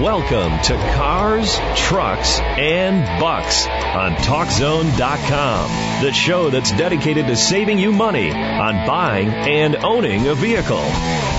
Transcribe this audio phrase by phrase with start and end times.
[0.00, 7.92] Welcome to Cars, Trucks, and Bucks on TalkZone.com, the show that's dedicated to saving you
[7.92, 10.80] money on buying and owning a vehicle.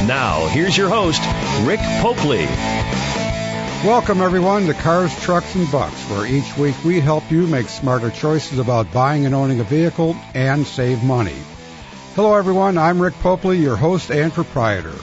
[0.06, 1.20] Now, here's your host,
[1.66, 2.46] Rick Popely.
[3.84, 8.12] Welcome, everyone, to Cars, Trucks, and Bucks, where each week we help you make smarter
[8.12, 11.38] choices about buying and owning a vehicle and save money.
[12.14, 12.78] Hello, everyone.
[12.78, 14.94] I'm Rick Popely, your host and proprietor.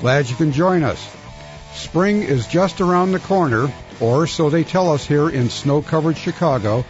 [0.00, 1.21] Glad you can join us.
[1.74, 6.84] Spring is just around the corner, or so they tell us here in snow-covered Chicago,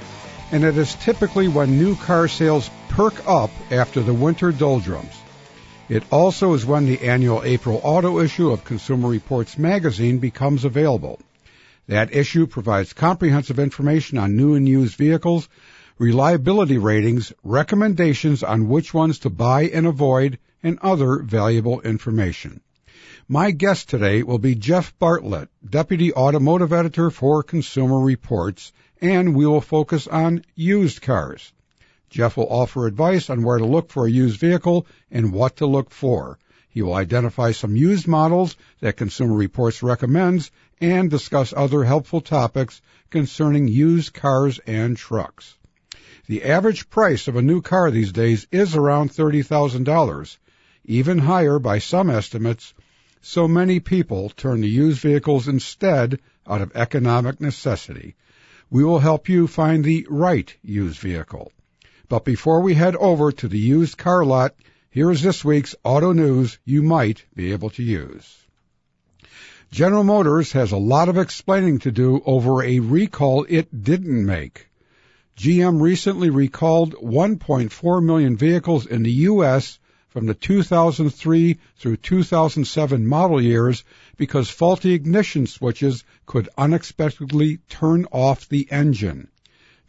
[0.50, 5.14] and it is typically when new car sales perk up after the winter doldrums.
[5.88, 11.20] It also is when the annual April auto issue of Consumer Reports magazine becomes available.
[11.88, 15.48] That issue provides comprehensive information on new and used vehicles,
[15.98, 22.60] reliability ratings, recommendations on which ones to buy and avoid, and other valuable information.
[23.28, 29.46] My guest today will be Jeff Bartlett, Deputy Automotive Editor for Consumer Reports, and we
[29.46, 31.52] will focus on used cars.
[32.10, 35.66] Jeff will offer advice on where to look for a used vehicle and what to
[35.66, 36.36] look for.
[36.68, 42.82] He will identify some used models that Consumer Reports recommends and discuss other helpful topics
[43.08, 45.56] concerning used cars and trucks.
[46.26, 50.38] The average price of a new car these days is around $30,000,
[50.84, 52.74] even higher by some estimates
[53.24, 58.16] so many people turn to used vehicles instead out of economic necessity.
[58.68, 61.52] We will help you find the right used vehicle.
[62.08, 64.56] But before we head over to the used car lot,
[64.90, 68.44] here is this week's auto news you might be able to use.
[69.70, 74.68] General Motors has a lot of explaining to do over a recall it didn't make.
[75.36, 79.78] GM recently recalled 1.4 million vehicles in the U.S
[80.12, 83.82] from the 2003 through 2007 model years
[84.18, 89.28] because faulty ignition switches could unexpectedly turn off the engine.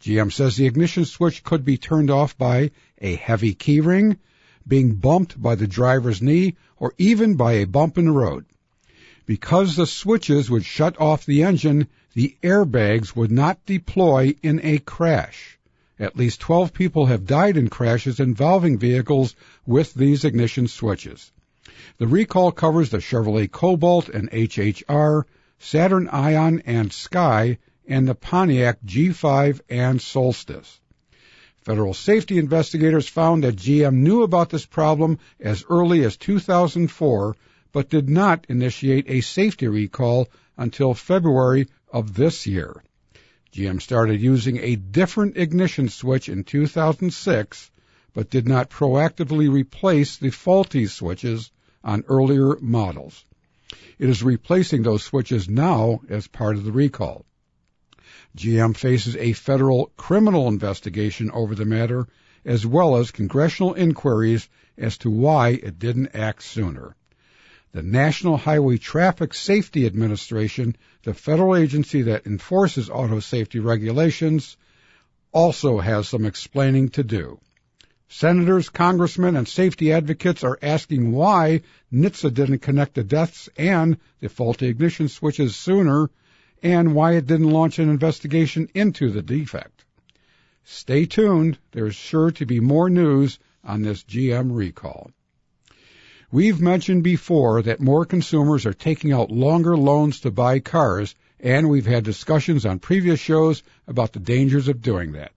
[0.00, 2.70] GM says the ignition switch could be turned off by
[3.02, 4.16] a heavy keyring,
[4.66, 8.46] being bumped by the driver's knee, or even by a bump in the road.
[9.26, 14.78] Because the switches would shut off the engine, the airbags would not deploy in a
[14.78, 15.58] crash.
[15.98, 21.30] At least 12 people have died in crashes involving vehicles with these ignition switches.
[21.98, 25.22] The recall covers the Chevrolet Cobalt and HHR,
[25.58, 30.80] Saturn Ion and Sky, and the Pontiac G5 and Solstice.
[31.62, 37.36] Federal safety investigators found that GM knew about this problem as early as 2004,
[37.72, 42.82] but did not initiate a safety recall until February of this year.
[43.54, 47.70] GM started using a different ignition switch in 2006,
[48.12, 51.52] but did not proactively replace the faulty switches
[51.84, 53.24] on earlier models.
[53.96, 57.24] It is replacing those switches now as part of the recall.
[58.36, 62.08] GM faces a federal criminal investigation over the matter,
[62.44, 66.96] as well as congressional inquiries as to why it didn't act sooner.
[67.74, 74.56] The National Highway Traffic Safety Administration, the federal agency that enforces auto safety regulations,
[75.32, 77.40] also has some explaining to do.
[78.08, 81.62] Senators, congressmen, and safety advocates are asking why
[81.92, 86.10] NHTSA didn't connect the deaths and the faulty ignition switches sooner,
[86.62, 89.84] and why it didn't launch an investigation into the defect.
[90.62, 91.58] Stay tuned.
[91.72, 95.10] There's sure to be more news on this GM recall.
[96.34, 101.68] We've mentioned before that more consumers are taking out longer loans to buy cars, and
[101.68, 105.30] we've had discussions on previous shows about the dangers of doing that.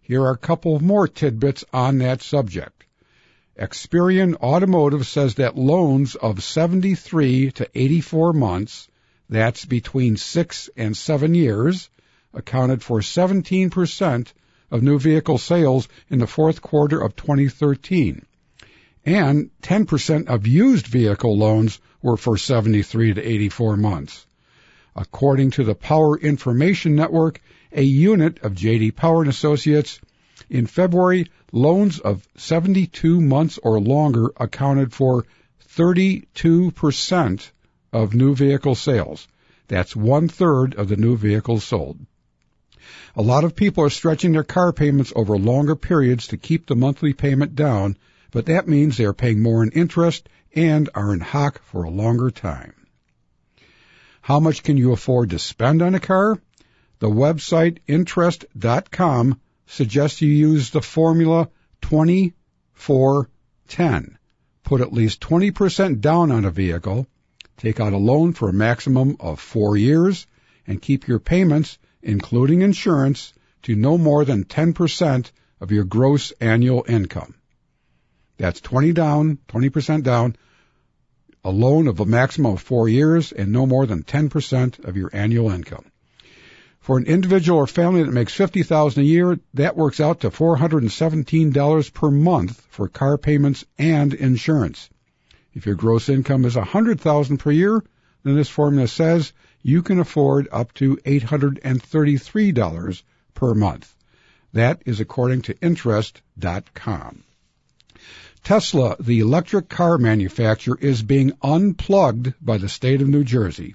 [0.00, 2.84] Here are a couple more tidbits on that subject.
[3.58, 8.86] Experian Automotive says that loans of 73 to 84 months,
[9.28, 11.90] that's between 6 and 7 years,
[12.32, 14.32] accounted for 17%
[14.70, 18.24] of new vehicle sales in the fourth quarter of 2013
[19.08, 24.26] and 10% of used vehicle loans were for 73 to 84 months.
[24.94, 27.40] According to the Power Information Network,
[27.72, 29.98] a unit of JD Power and Associates,
[30.50, 35.24] in February, loans of 72 months or longer accounted for
[35.74, 37.50] 32%
[37.94, 39.26] of new vehicle sales.
[39.68, 41.98] That's one third of the new vehicles sold.
[43.16, 46.76] A lot of people are stretching their car payments over longer periods to keep the
[46.76, 47.96] monthly payment down
[48.30, 51.90] but that means they are paying more in interest and are in hock for a
[51.90, 52.74] longer time.
[54.20, 56.40] How much can you afford to spend on a car?
[56.98, 61.48] The website interest.com suggests you use the formula
[61.82, 64.18] 2410.
[64.64, 67.06] Put at least 20% down on a vehicle,
[67.58, 70.28] Take out a loan for a maximum of four years
[70.64, 73.32] and keep your payments, including insurance,
[73.62, 77.34] to no more than 10% of your gross annual income.
[78.38, 80.36] That's 20 down, 20% down,
[81.44, 85.10] a loan of a maximum of four years and no more than 10% of your
[85.12, 85.84] annual income.
[86.80, 91.92] For an individual or family that makes 50000 a year, that works out to $417
[91.92, 94.88] per month for car payments and insurance.
[95.52, 97.82] If your gross income is 100000 per year,
[98.22, 99.32] then this formula says
[99.62, 103.02] you can afford up to $833
[103.34, 103.94] per month.
[104.52, 107.24] That is according to interest.com.
[108.44, 113.74] Tesla, the electric car manufacturer, is being unplugged by the state of New Jersey.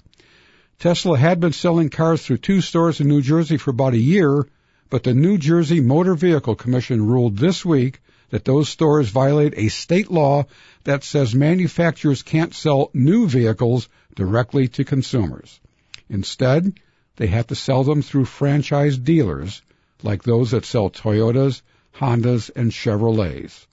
[0.78, 4.46] Tesla had been selling cars through two stores in New Jersey for about a year,
[4.90, 8.00] but the New Jersey Motor Vehicle Commission ruled this week
[8.30, 10.44] that those stores violate a state law
[10.84, 15.60] that says manufacturers can't sell new vehicles directly to consumers.
[16.08, 16.80] Instead,
[17.16, 19.62] they have to sell them through franchise dealers,
[20.02, 21.62] like those that sell Toyotas,
[21.94, 23.66] Hondas, and Chevrolets.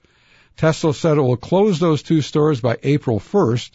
[0.57, 3.71] Tesla said it will close those two stores by April 1st.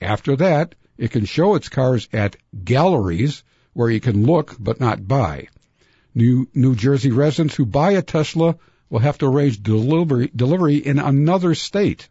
[0.00, 3.42] After that, it can show its cars at galleries
[3.72, 5.48] where you can look but not buy.
[6.14, 8.56] New, New Jersey residents who buy a Tesla
[8.88, 12.08] will have to arrange delivery, delivery in another state.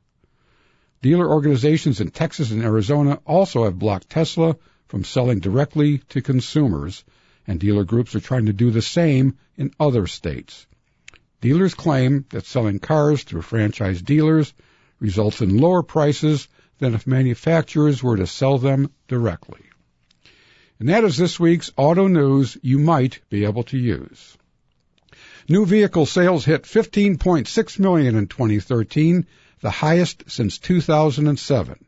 [1.01, 4.57] Dealer organizations in Texas and Arizona also have blocked Tesla
[4.87, 7.03] from selling directly to consumers,
[7.47, 10.67] and dealer groups are trying to do the same in other states.
[11.43, 14.53] Dealers claim that selling cars through franchise dealers
[14.97, 16.47] results in lower prices
[16.77, 19.59] than if manufacturers were to sell them directly.
[20.79, 24.37] And that is this week's auto news you might be able to use.
[25.49, 29.27] New vehicle sales hit 15.6 million in 2013,
[29.59, 31.85] the highest since 2007.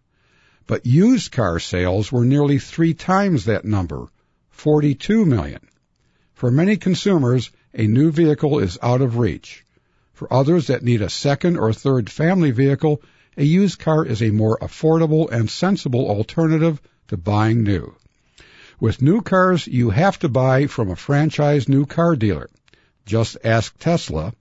[0.67, 4.09] But used car sales were nearly three times that number,
[4.49, 5.65] 42 million.
[6.33, 9.65] For many consumers, a new vehicle is out of reach.
[10.13, 13.01] For others that need a second or third family vehicle,
[13.35, 17.93] a used car is a more affordable and sensible alternative to buying new.
[18.79, 22.49] With new cars, you have to buy from a franchise new car dealer.
[23.05, 24.33] Just ask Tesla.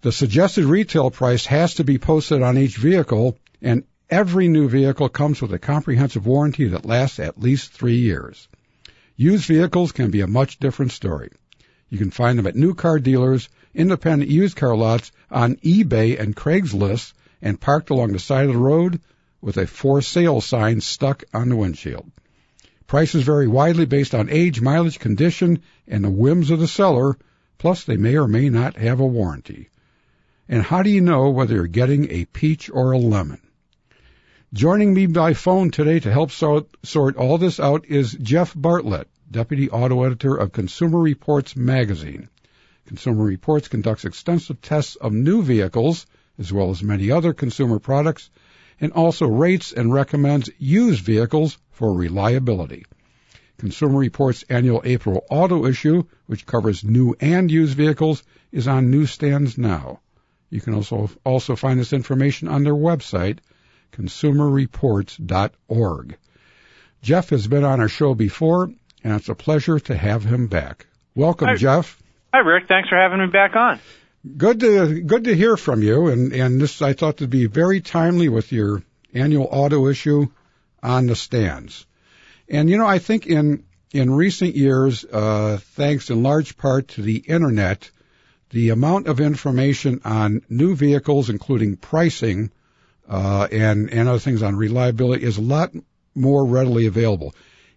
[0.00, 5.10] The suggested retail price has to be posted on each vehicle, and every new vehicle
[5.10, 8.48] comes with a comprehensive warranty that lasts at least three years.
[9.14, 11.30] Used vehicles can be a much different story.
[11.88, 16.34] You can find them at new car dealers, independent used car lots, on eBay and
[16.34, 19.00] Craigslist, and parked along the side of the road
[19.40, 22.10] with a for sale sign stuck on the windshield.
[22.86, 27.16] Prices vary widely based on age, mileage, condition, and the whims of the seller,
[27.58, 29.68] plus they may or may not have a warranty.
[30.48, 33.40] And how do you know whether you're getting a peach or a lemon?
[34.52, 39.08] Joining me by phone today to help sort, sort all this out is Jeff Bartlett,
[39.30, 42.28] Deputy Auto Editor of Consumer Reports magazine.
[42.86, 46.06] Consumer Reports conducts extensive tests of new vehicles
[46.38, 48.28] as well as many other consumer products,
[48.80, 52.84] and also rates and recommends used vehicles for reliability.
[53.58, 58.22] Consumer Reports annual April auto issue, which covers new and used vehicles,
[58.52, 60.00] is on newsstands now.
[60.50, 63.38] You can also also find this information on their website,
[63.92, 66.18] consumerreports.org.
[67.02, 68.70] Jeff has been on our show before,
[69.06, 70.86] and it's a pleasure to have him back.
[71.14, 71.54] Welcome, Hi.
[71.54, 72.02] Jeff.
[72.34, 72.64] Hi, Rick.
[72.66, 73.78] Thanks for having me back on.
[74.36, 77.80] Good to good to hear from you, and and this I thought to be very
[77.80, 78.82] timely with your
[79.14, 80.26] annual auto issue
[80.82, 81.86] on the stands.
[82.48, 87.02] And you know, I think in in recent years, uh, thanks in large part to
[87.02, 87.88] the internet,
[88.50, 92.50] the amount of information on new vehicles, including pricing
[93.08, 95.70] uh, and and other things on reliability, is a lot
[96.16, 97.36] more readily available.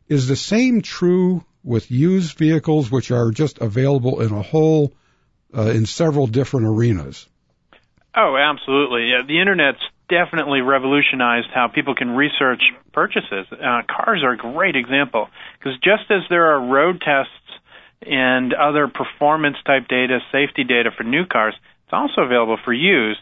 [0.09, 4.93] Is the same true with used vehicles, which are just available in a whole
[5.55, 7.27] uh, in several different arenas.
[8.15, 9.09] Oh, absolutely.
[9.09, 12.61] Yeah, the internet's definitely revolutionized how people can research
[12.91, 13.45] purchases.
[13.51, 17.31] Uh, cars are a great example because just as there are road tests
[18.01, 23.19] and other performance type data, safety data for new cars, it's also available for used.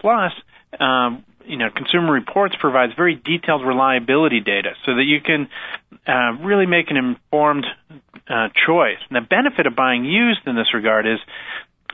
[0.00, 0.32] Plus,
[0.78, 5.48] um, you know, Consumer Reports provides very detailed reliability data so that you can
[6.06, 7.66] uh, really make an informed
[8.28, 8.98] uh, choice.
[9.08, 11.18] And the benefit of buying used in this regard is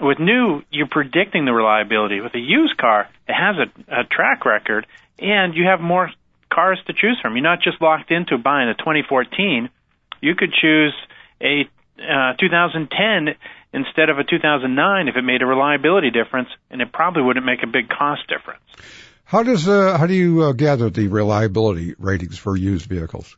[0.01, 2.21] with new, you're predicting the reliability.
[2.21, 4.87] With a used car, it has a, a track record,
[5.19, 6.11] and you have more
[6.53, 7.37] cars to choose from.
[7.37, 9.69] You're not just locked into buying a 2014.
[10.21, 10.95] You could choose
[11.41, 13.35] a uh, 2010
[13.73, 17.63] instead of a 2009 if it made a reliability difference, and it probably wouldn't make
[17.63, 18.63] a big cost difference.
[19.31, 23.37] How does uh, how do you uh, gather the reliability ratings for used vehicles?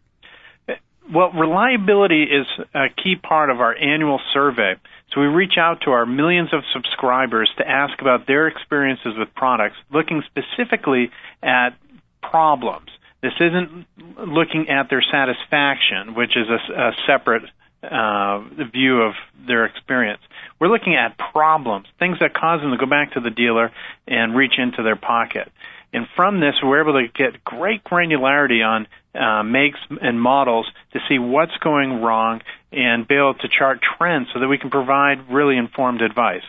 [1.14, 4.76] Well, reliability is a key part of our annual survey.
[5.12, 9.34] So we reach out to our millions of subscribers to ask about their experiences with
[9.34, 11.10] products, looking specifically
[11.42, 11.76] at
[12.22, 12.88] problems.
[13.20, 17.42] This isn't looking at their satisfaction, which is a, a separate
[17.82, 18.40] uh,
[18.72, 19.12] view of
[19.46, 20.22] their experience.
[20.58, 23.70] We're looking at problems, things that cause them to go back to the dealer
[24.06, 25.52] and reach into their pocket.
[25.92, 31.00] And from this, we're able to get great granularity on uh, makes and models to
[31.08, 32.40] see what's going wrong
[32.72, 36.44] and be able to chart trends so that we can provide really informed advice.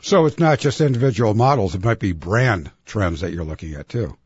[0.00, 3.88] So it's not just individual models; it might be brand trends that you're looking at
[3.88, 4.16] too.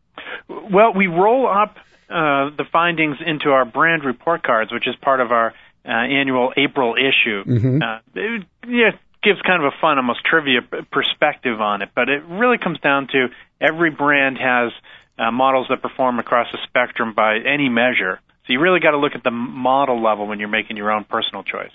[0.49, 1.77] Well, we roll up
[2.09, 5.53] uh, the findings into our brand report cards, which is part of our
[5.85, 7.45] uh, annual April issue.
[7.45, 7.83] Mm-hmm.
[7.83, 8.91] Uh, it, yeah,
[9.23, 10.61] gives kind of a fun, almost trivia
[10.93, 13.27] perspective on it, but it really comes down to
[13.61, 14.73] every brand has
[15.19, 18.21] uh, models that perform across the spectrum by any measure.
[18.47, 21.05] So you really got to look at the model level when you're making your own
[21.05, 21.73] personal choice.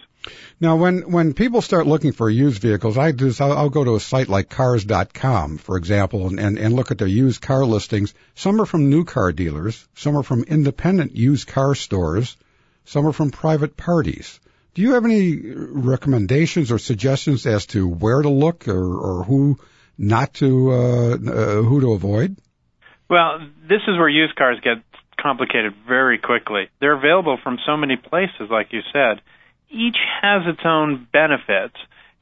[0.59, 3.33] Now, when when people start looking for used vehicles, I do.
[3.39, 6.97] I'll, I'll go to a site like Cars.com, for example, and, and and look at
[6.97, 8.13] their used car listings.
[8.35, 12.37] Some are from new car dealers, some are from independent used car stores,
[12.85, 14.39] some are from private parties.
[14.73, 19.57] Do you have any recommendations or suggestions as to where to look or, or who
[20.01, 22.35] not to, uh, uh, who to avoid?
[23.07, 23.39] Well,
[23.69, 24.77] this is where used cars get
[25.21, 26.69] complicated very quickly.
[26.79, 29.21] They're available from so many places, like you said.
[29.69, 31.75] Each has its own benefits,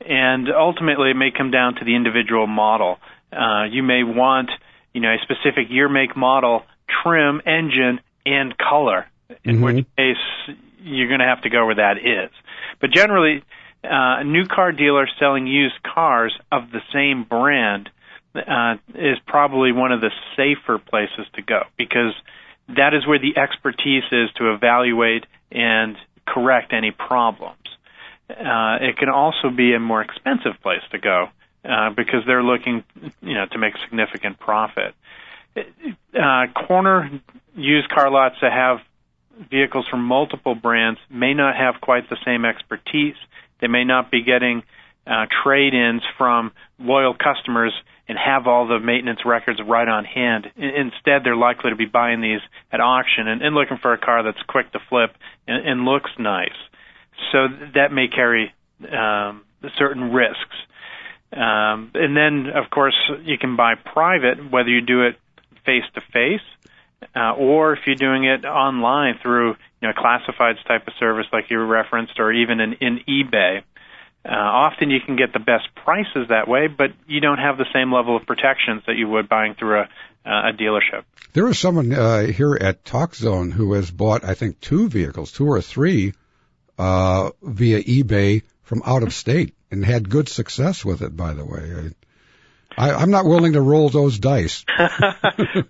[0.05, 2.99] and ultimately it may come down to the individual model.
[3.31, 4.49] Uh, you may want,
[4.93, 6.63] you know, a specific year, make, model,
[7.01, 9.07] trim, engine, and color.
[9.43, 9.63] In Mhm.
[9.63, 12.31] which case, you're going to have to go where that is.
[12.79, 13.43] But generally,
[13.83, 17.89] uh, a new car dealer selling used cars of the same brand
[18.35, 22.13] uh, is probably one of the safer places to go because
[22.67, 27.55] that is where the expertise is to evaluate and correct any problems.
[28.29, 31.29] Uh, it can also be a more expensive place to go
[31.65, 32.83] uh, because they're looking,
[33.21, 34.93] you know, to make significant profit.
[35.57, 37.09] Uh, corner
[37.55, 38.79] used car lots that have
[39.49, 43.15] vehicles from multiple brands may not have quite the same expertise.
[43.61, 44.63] They may not be getting
[45.05, 47.73] uh, trade-ins from loyal customers
[48.07, 50.51] and have all the maintenance records right on hand.
[50.55, 54.23] Instead, they're likely to be buying these at auction and, and looking for a car
[54.23, 55.11] that's quick to flip
[55.47, 56.57] and, and looks nice.
[57.31, 58.53] So that may carry
[58.91, 59.43] um,
[59.77, 60.55] certain risks.
[61.31, 65.19] Um, and then, of course, you can buy private, whether you do it
[65.65, 66.41] face to face
[67.15, 71.45] uh, or if you're doing it online through you know classifieds type of service like
[71.49, 73.63] you referenced, or even in, in eBay.
[74.25, 77.65] Uh, often you can get the best prices that way, but you don't have the
[77.73, 79.89] same level of protections that you would buying through a,
[80.25, 81.03] uh, a dealership.
[81.31, 85.47] There is someone uh, here at TalkZone who has bought, I think, two vehicles, two
[85.47, 86.13] or three,
[86.77, 91.15] uh, via eBay from out of state, and had good success with it.
[91.15, 91.91] By the way,
[92.77, 94.65] I, I'm not willing to roll those dice.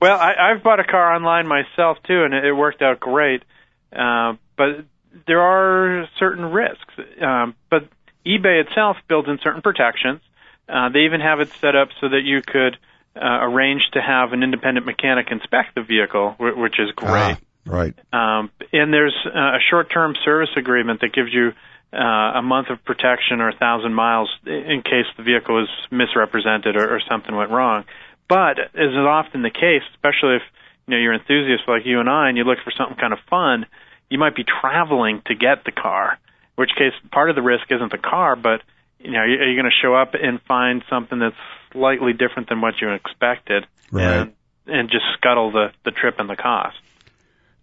[0.01, 3.41] well, I, I've bought a car online myself too, and it, it worked out great.
[3.41, 3.45] Uh,
[3.91, 4.85] but
[5.27, 6.93] there are certain risks.
[7.21, 7.87] Um, but
[8.25, 10.21] eBay itself builds in certain protections.
[10.67, 12.77] Uh, they even have it set up so that you could
[13.15, 17.09] uh, arrange to have an independent mechanic inspect the vehicle, wh- which is great.
[17.09, 17.93] Ah, right.
[18.13, 21.53] Um, and there's uh, a short-term service agreement that gives you
[21.91, 26.75] uh, a month of protection or a thousand miles in case the vehicle is misrepresented
[26.75, 27.83] or, or something went wrong.
[28.27, 30.43] But as is often the case, especially if
[30.89, 33.19] you know you're enthusiasts like you and I, and you look for something kind of
[33.29, 33.67] fun,
[34.09, 36.13] you might be traveling to get the car.
[36.13, 38.61] In which case, part of the risk isn't the car, but
[38.99, 41.35] you know, are you going to show up and find something that's
[41.71, 44.03] slightly different than what you expected, Right.
[44.03, 44.33] and
[44.65, 46.77] and just scuttle the the trip and the cost.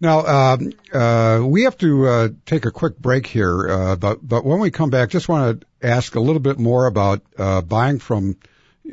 [0.00, 4.44] Now, um, uh, we have to uh, take a quick break here, uh, but but
[4.44, 7.98] when we come back, just want to ask a little bit more about uh, buying
[7.98, 8.36] from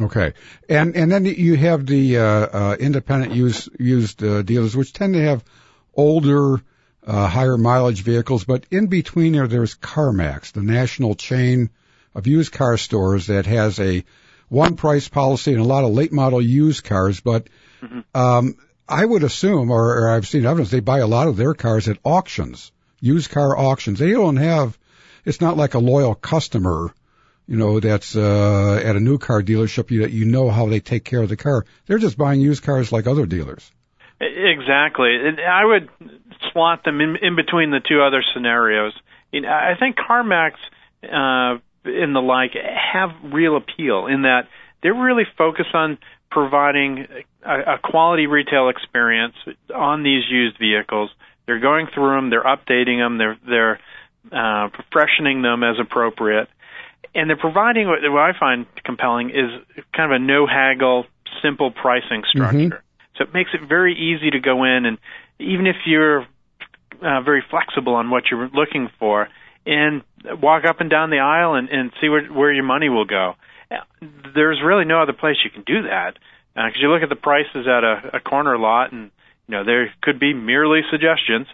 [0.00, 0.34] Okay,
[0.68, 5.14] and and then you have the uh, uh, independent used used uh, dealers, which tend
[5.14, 5.42] to have
[5.92, 6.62] older,
[7.04, 8.44] uh, higher mileage vehicles.
[8.44, 11.70] But in between there, there's CarMax, the national chain
[12.14, 14.04] of used car stores that has a
[14.48, 17.48] one price policy and a lot of late model used cars, but
[17.82, 18.00] mm-hmm.
[18.14, 18.56] um,
[18.88, 21.88] I would assume, or, or I've seen evidence, they buy a lot of their cars
[21.88, 23.98] at auctions, used car auctions.
[23.98, 24.78] They don't have,
[25.28, 26.94] it's not like a loyal customer,
[27.46, 29.90] you know, that's uh, at a new car dealership.
[29.90, 31.66] You that you know how they take care of the car.
[31.86, 33.70] They're just buying used cars like other dealers.
[34.20, 35.10] Exactly.
[35.46, 35.88] I would
[36.52, 38.92] slot them in, in between the two other scenarios.
[39.30, 40.52] You know, I think CarMax
[41.04, 44.48] uh, and the like have real appeal in that
[44.82, 45.98] they're really focused on
[46.30, 47.06] providing
[47.44, 49.34] a, a quality retail experience
[49.74, 51.10] on these used vehicles.
[51.46, 53.80] They're going through them, they're updating them, they're they're
[54.32, 56.48] uh, freshening them as appropriate,
[57.14, 59.50] and they're providing what, what I find compelling is
[59.94, 61.06] kind of a no haggle,
[61.42, 62.58] simple pricing structure.
[62.58, 63.16] Mm-hmm.
[63.16, 64.98] So it makes it very easy to go in and
[65.40, 66.26] even if you're
[67.02, 69.28] uh, very flexible on what you're looking for,
[69.66, 70.02] and
[70.42, 73.34] walk up and down the aisle and, and see where, where your money will go.
[74.34, 76.14] There's really no other place you can do that
[76.54, 79.10] because uh, you look at the prices at a, a corner lot and
[79.48, 81.46] you know there could be merely suggestions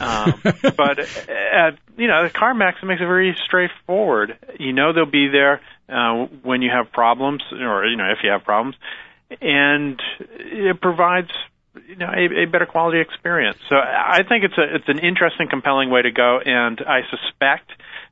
[0.00, 0.40] um,
[0.76, 5.60] but at you know the CarMax makes it very straightforward you know they'll be there
[5.88, 8.74] uh, when you have problems or you know if you have problems
[9.40, 11.30] and it provides
[11.88, 13.58] you know a, a better quality experience.
[13.68, 17.70] So I think it's a it's an interesting, compelling way to go, and I suspect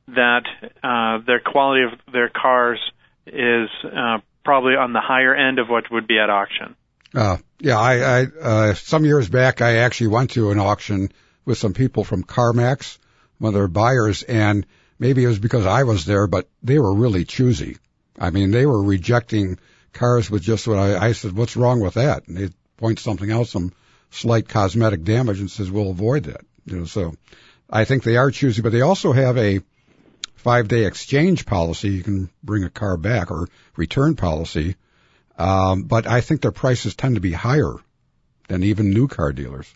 [0.09, 0.43] that
[0.83, 2.79] uh, their quality of their cars
[3.25, 6.75] is uh, probably on the higher end of what would be at auction.
[7.15, 11.11] Uh, yeah, I, I uh, some years back I actually went to an auction
[11.45, 12.97] with some people from CarMax,
[13.37, 14.65] one of their buyers, and
[14.99, 17.77] maybe it was because I was there, but they were really choosy.
[18.19, 19.59] I mean, they were rejecting
[19.93, 22.27] cars with just what I, I said, what's wrong with that?
[22.27, 23.71] And they points something out, some
[24.11, 26.41] slight cosmetic damage, and says we'll avoid that.
[26.65, 27.13] You know, so
[27.69, 29.61] I think they are choosy, but they also have a
[30.35, 31.89] five day exchange policy.
[31.89, 34.75] You can bring a car back or return policy.
[35.37, 37.73] Um, but I think their prices tend to be higher
[38.47, 39.73] than even new car dealers.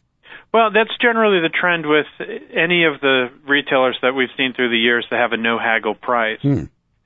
[0.54, 2.08] Well, that's generally the trend with
[2.52, 5.96] any of the retailers that we've seen through the years that have a no haggle
[5.96, 6.40] price.
[6.42, 6.64] Hmm.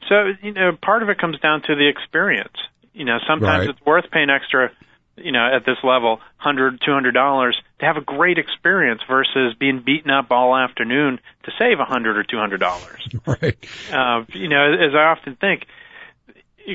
[0.07, 2.55] So, you know, part of it comes down to the experience.
[2.93, 3.69] You know, sometimes right.
[3.69, 4.71] it's worth paying extra
[5.17, 9.53] you know, at this level, hundred, two hundred dollars to have a great experience versus
[9.59, 13.07] being beaten up all afternoon to save a hundred or two hundred dollars.
[13.25, 13.57] Right.
[13.91, 15.65] Uh, you know, as I often think,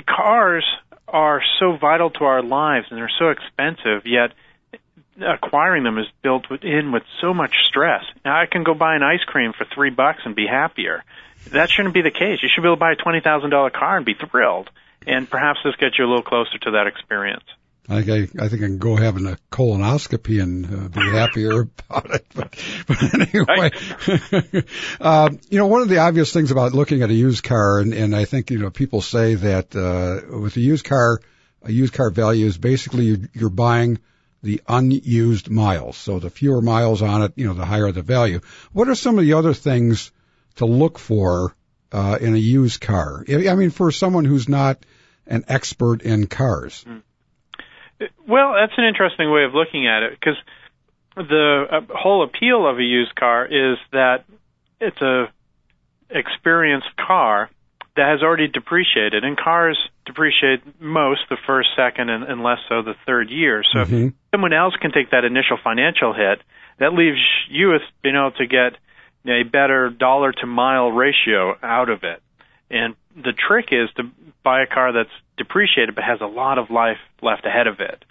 [0.06, 0.64] cars
[1.08, 4.32] are so vital to our lives and they're so expensive, yet
[5.20, 8.04] acquiring them is built in with so much stress.
[8.24, 11.04] Now I can go buy an ice cream for three bucks and be happier.
[11.50, 12.42] That shouldn't be the case.
[12.42, 14.70] You should be able to buy a twenty thousand dollar car and be thrilled.
[15.06, 17.44] And perhaps this gets you a little closer to that experience.
[17.88, 21.60] I think I, I think I can go having a colonoscopy and uh, be happier
[21.88, 22.26] about it.
[22.34, 22.54] But,
[22.86, 23.70] but anyway,
[25.00, 27.94] uh, you know, one of the obvious things about looking at a used car, and,
[27.94, 31.20] and I think you know people say that uh, with a used car,
[31.62, 33.98] a used car value is basically you're, you're buying
[34.42, 35.96] the unused miles.
[35.96, 38.40] So the fewer miles on it, you know, the higher the value.
[38.72, 40.12] What are some of the other things
[40.56, 41.54] to look for
[41.90, 43.24] uh, in a used car?
[43.28, 44.84] I mean, for someone who's not
[45.26, 46.84] an expert in cars.
[46.86, 47.02] Mm.
[48.26, 50.36] Well, that's an interesting way of looking at it because
[51.16, 54.24] the uh, whole appeal of a used car is that
[54.80, 55.26] it's a
[56.10, 57.50] experienced car
[57.96, 62.82] that has already depreciated, and cars depreciate most the first, second, and, and less so
[62.82, 63.64] the third year.
[63.72, 64.08] So mm-hmm.
[64.30, 66.40] someone else can take that initial financial hit,
[66.78, 67.18] that leaves
[67.50, 68.76] you with being able to get
[69.26, 72.22] a better dollar to mile ratio out of it.
[72.70, 74.04] And the trick is to
[74.44, 78.04] buy a car that's depreciated but has a lot of life left ahead of it.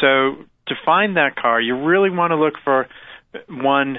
[0.00, 2.86] So to find that car, you really want to look for
[3.48, 3.98] one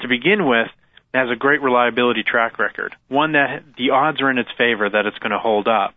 [0.00, 0.68] to begin with
[1.12, 4.88] that has a great reliability track record, one that the odds are in its favor
[4.88, 5.94] that it's going to hold up.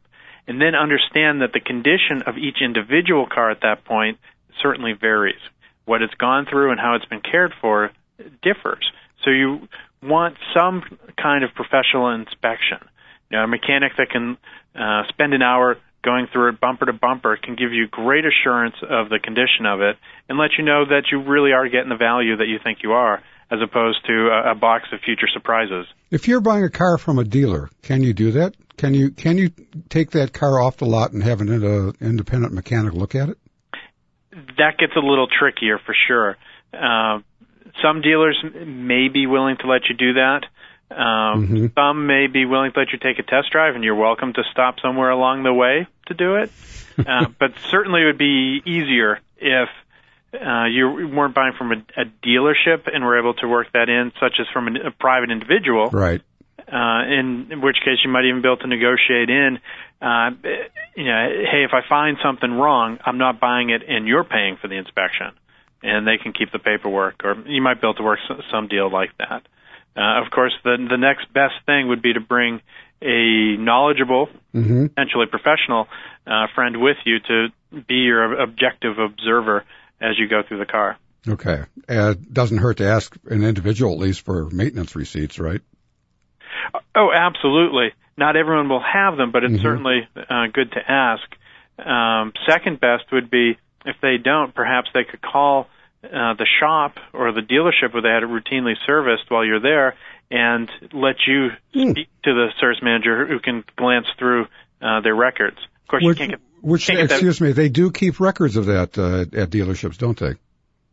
[0.50, 4.18] and then understand that the condition of each individual car at that point
[4.64, 5.40] certainly varies.
[5.86, 7.92] What it's gone through and how it's been cared for
[8.42, 8.92] differs.
[9.24, 9.68] So you
[10.02, 10.82] want some
[11.22, 12.80] kind of professional inspection.
[13.30, 14.38] You know, a mechanic that can
[14.76, 18.76] uh, spend an hour going through it bumper to bumper can give you great assurance
[18.82, 19.98] of the condition of it
[20.30, 22.94] and let you know that you really are getting the value that you think you
[22.94, 25.86] are as opposed to a, a box of future surprises.
[26.12, 28.56] If you're buying a car from a dealer, can you do that?
[28.78, 29.50] Can you can you
[29.90, 33.38] take that car off the lot and have an uh, independent mechanic look at it?
[34.32, 36.38] That gets a little trickier for sure.
[36.74, 37.20] Uh,
[37.84, 40.46] some dealers may be willing to let you do that.
[40.92, 41.66] Um, mm-hmm.
[41.76, 44.44] Some may be willing to let you take a test drive, and you're welcome to
[44.52, 46.52] stop somewhere along the way to do it.
[46.98, 49.70] uh, but certainly, it would be easier if
[50.34, 54.12] uh, you weren't buying from a, a dealership and were able to work that in,
[54.20, 55.90] such as from a, a private individual.
[55.90, 56.22] Right.
[56.72, 59.60] Uh, in, in which case, you might even be able to negotiate in,
[60.02, 60.30] uh,
[60.96, 64.58] you know, hey, if I find something wrong, I'm not buying it, and you're paying
[64.58, 65.32] for the inspection,
[65.82, 68.20] and they can keep the paperwork, or you might be able to work
[68.52, 69.48] some deal like that.
[69.96, 72.62] Uh, of course, the the next best thing would be to bring
[73.02, 74.88] a knowledgeable, mm-hmm.
[74.88, 75.88] potentially professional
[76.28, 77.48] uh, friend with you to
[77.88, 79.66] be your objective observer
[80.02, 80.98] as you go through the car.
[81.28, 81.64] Okay.
[81.88, 85.62] Uh, it doesn't hurt to ask an individual at least for maintenance receipts, right?
[86.96, 87.94] Oh, absolutely.
[88.18, 89.64] Not everyone will have them, but it's mm-hmm.
[89.64, 91.24] certainly uh, good to ask.
[91.78, 95.68] Um, second best would be if they don't, perhaps they could call
[96.04, 99.96] uh, the shop or the dealership where they had it routinely serviced while you're there
[100.32, 101.92] and let you mm.
[101.92, 104.48] speak to the service manager who can glance through
[104.82, 105.58] uh, their records.
[105.58, 106.40] Of course, which, you can't get.
[106.62, 110.34] Which, can't excuse me, they do keep records of that uh, at dealerships, don't they?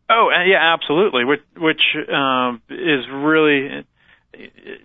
[0.09, 1.25] Oh, uh, yeah, absolutely.
[1.25, 3.85] Which, which um, is really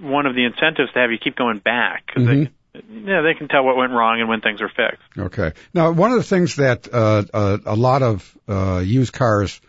[0.00, 2.08] one of the incentives to have you keep going back.
[2.08, 2.44] Cause mm-hmm.
[2.74, 5.02] they, yeah, they can tell what went wrong and when things are fixed.
[5.16, 5.52] Okay.
[5.72, 9.60] Now, one of the things that uh, uh, a lot of uh, used cars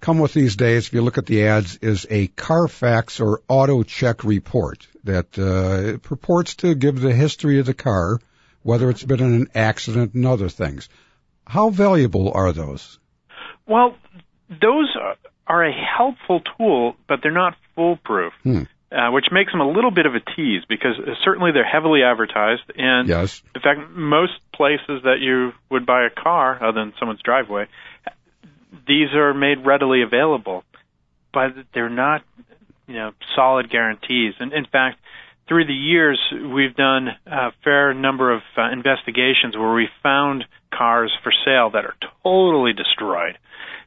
[0.00, 3.82] come with these days, if you look at the ads, is a Carfax or auto
[3.82, 8.20] check report that uh, purports to give the history of the car,
[8.62, 10.88] whether it's been in an accident and other things.
[11.46, 12.98] How valuable are those?
[13.66, 13.96] Well,
[14.48, 14.94] those
[15.46, 18.32] are a helpful tool, but they're not foolproof.
[18.42, 18.62] Hmm.
[18.90, 22.62] Uh, which makes them a little bit of a tease because certainly they're heavily advertised,
[22.74, 23.42] and yes.
[23.54, 27.66] in fact, most places that you would buy a car, other than someone's driveway,
[28.86, 30.64] these are made readily available,
[31.32, 32.22] but they're not,
[32.86, 34.34] you know, solid guarantees.
[34.38, 34.98] And in fact,
[35.46, 41.10] through the years, we've done a fair number of uh, investigations where we found cars
[41.22, 43.38] for sale that are totally destroyed,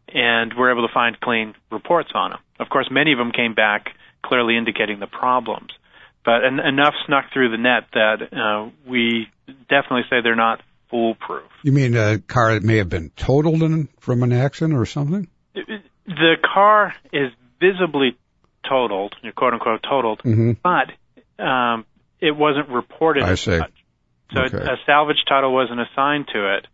[0.08, 2.39] and we're able to find clean reports on them.
[2.60, 3.89] Of course, many of them came back
[4.24, 5.72] clearly indicating the problems,
[6.26, 9.28] but en- enough snuck through the net that uh, we
[9.70, 11.49] definitely say they're not foolproof.
[11.63, 15.27] You mean a car that may have been totaled in, from an accident or something?
[15.54, 18.17] The car is visibly
[18.67, 20.51] totaled, quote unquote totaled, mm-hmm.
[20.62, 21.86] but um,
[22.19, 23.23] it wasn't reported.
[23.23, 23.60] I see.
[24.34, 24.58] So okay.
[24.58, 26.67] a salvage title wasn't assigned to it.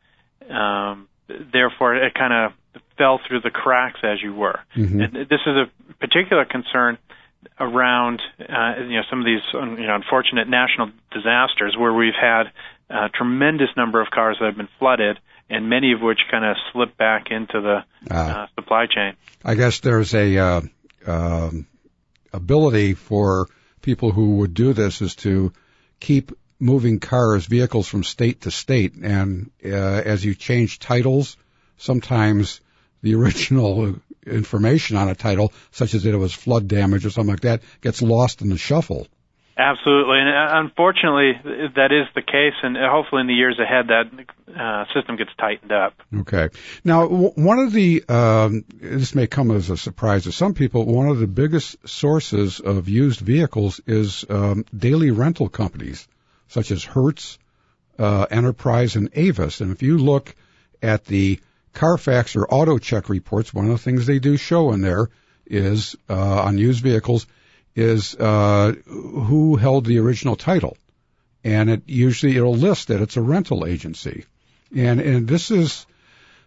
[0.51, 4.60] Um, therefore, it kind of fell through the cracks as you were.
[4.75, 5.01] Mm-hmm.
[5.01, 6.97] And this is a particular concern
[7.60, 12.51] around uh, you know some of these you know unfortunate national disasters where we've had
[12.89, 15.19] a tremendous number of cars that have been flooded,
[15.50, 19.13] and many of which kind of slip back into the uh, uh, supply chain.
[19.43, 20.62] I guess there's a uh,
[21.06, 21.67] um,
[22.34, 23.47] ability for
[23.82, 25.54] people who would do this is to
[26.00, 31.38] keep moving cars, vehicles from state to state, and uh, as you change titles,
[31.78, 32.62] sometimes
[33.02, 33.95] the original
[34.26, 37.62] information on a title, such as that it was flood damage or something like that,
[37.82, 39.08] gets lost in the shuffle.
[39.60, 41.32] Absolutely, and uh, unfortunately,
[41.76, 44.06] that is the case, and uh, hopefully, in the years ahead, that
[44.56, 45.93] uh, system gets tightened up.
[46.15, 46.50] Okay.
[46.84, 50.86] Now, w- one of the um, this may come as a surprise to some people.
[50.86, 56.08] One of the biggest sources of used vehicles is um, daily rental companies,
[56.50, 57.39] such as Hertz,
[57.98, 59.62] uh, Enterprise, and Avis.
[59.62, 60.36] And if you look
[60.84, 61.39] at the
[61.74, 65.10] Carfax or Auto Check reports, one of the things they do show in there
[65.48, 67.26] is uh, on used vehicles
[67.77, 70.75] is uh, who held the original title,
[71.43, 74.25] and it usually it'll list that it's a rental agency,
[74.75, 75.85] and and this is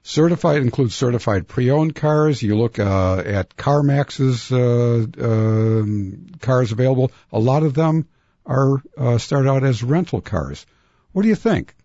[0.02, 2.42] certified includes certified pre-owned cars.
[2.42, 7.12] You look uh, at CarMax's uh, uh, cars available.
[7.32, 8.08] A lot of them
[8.44, 10.66] are uh, start out as rental cars.
[11.12, 11.76] What do you think?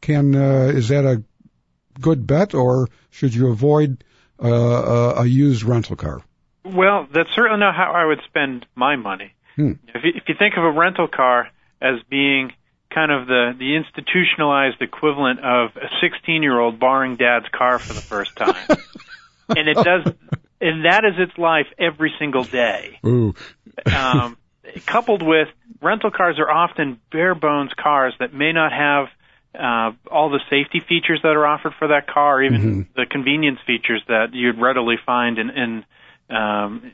[0.00, 1.22] Can uh, is that a
[2.00, 4.02] good bet, or should you avoid
[4.42, 6.22] uh, a, a used rental car?
[6.64, 9.34] Well, that's certainly not how I would spend my money.
[9.56, 9.72] Hmm.
[9.94, 11.50] If, you, if you think of a rental car
[11.80, 12.52] as being
[12.90, 17.92] kind of the the institutionalized equivalent of a 16 year old borrowing dad's car for
[17.92, 18.54] the first time,
[19.48, 20.04] and it does,
[20.60, 22.98] and that is its life every single day.
[23.04, 23.34] Ooh.
[23.94, 24.36] um,
[24.86, 25.48] coupled with
[25.82, 29.08] rental cars are often bare bones cars that may not have
[29.54, 32.80] uh, all the safety features that are offered for that car, even Mm-hmm.
[32.96, 35.84] the convenience features that you'd readily find in, in
[36.30, 36.90] um,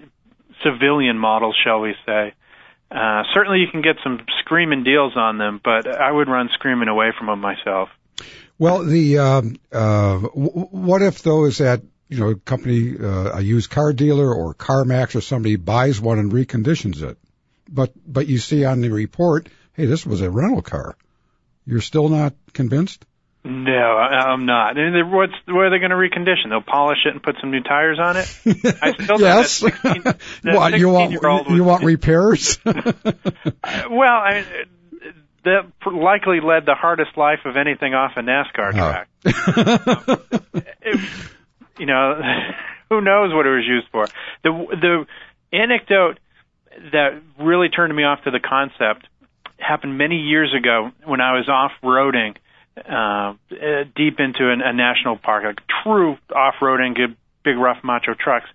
[0.62, 2.34] civilian models, shall we say.
[2.90, 6.88] Uh, certainly, you can get some screaming deals on them, but I would run screaming
[6.88, 7.88] away from them myself.
[8.58, 13.92] Well, the um, uh, what if those that you know company uh, a used car
[13.92, 17.16] dealer or CarMax or somebody buys one and reconditions it,
[17.68, 20.96] but but you see on the report, hey, this was a rental car.
[21.64, 23.06] You're still not convinced?
[23.42, 24.76] No, I'm not.
[24.76, 26.50] And they're- what's what are they going to recondition?
[26.50, 28.26] They'll polish it and put some new tires on it.
[28.82, 29.60] I still yes.
[29.60, 30.18] that 16 that
[30.54, 31.12] what you want?
[31.12, 32.58] 16-year-old You want repairs?
[33.62, 34.44] Uh, well, I,
[35.44, 40.24] that likely led the hardest life of anything off a NASCAR Oh.
[40.44, 40.64] track.
[40.82, 41.00] It-
[41.78, 42.20] you know,
[42.90, 44.06] who knows what it was used for?
[44.44, 44.50] The
[45.50, 46.18] the anecdote
[46.92, 49.06] that really turned me off to the concept
[49.58, 52.36] happened many years ago when I was off roading
[52.76, 53.34] uh, uh,
[53.96, 58.46] deep into an, a national park, like true off roading, good big rough macho trucks,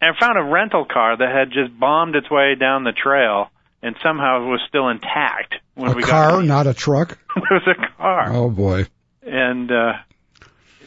[0.00, 3.50] and found a rental car that had just bombed its way down the trail
[3.82, 7.12] and somehow was still intact when a we car, got not a truck.
[7.36, 8.86] it was a car Oh boy.
[9.22, 9.92] and uh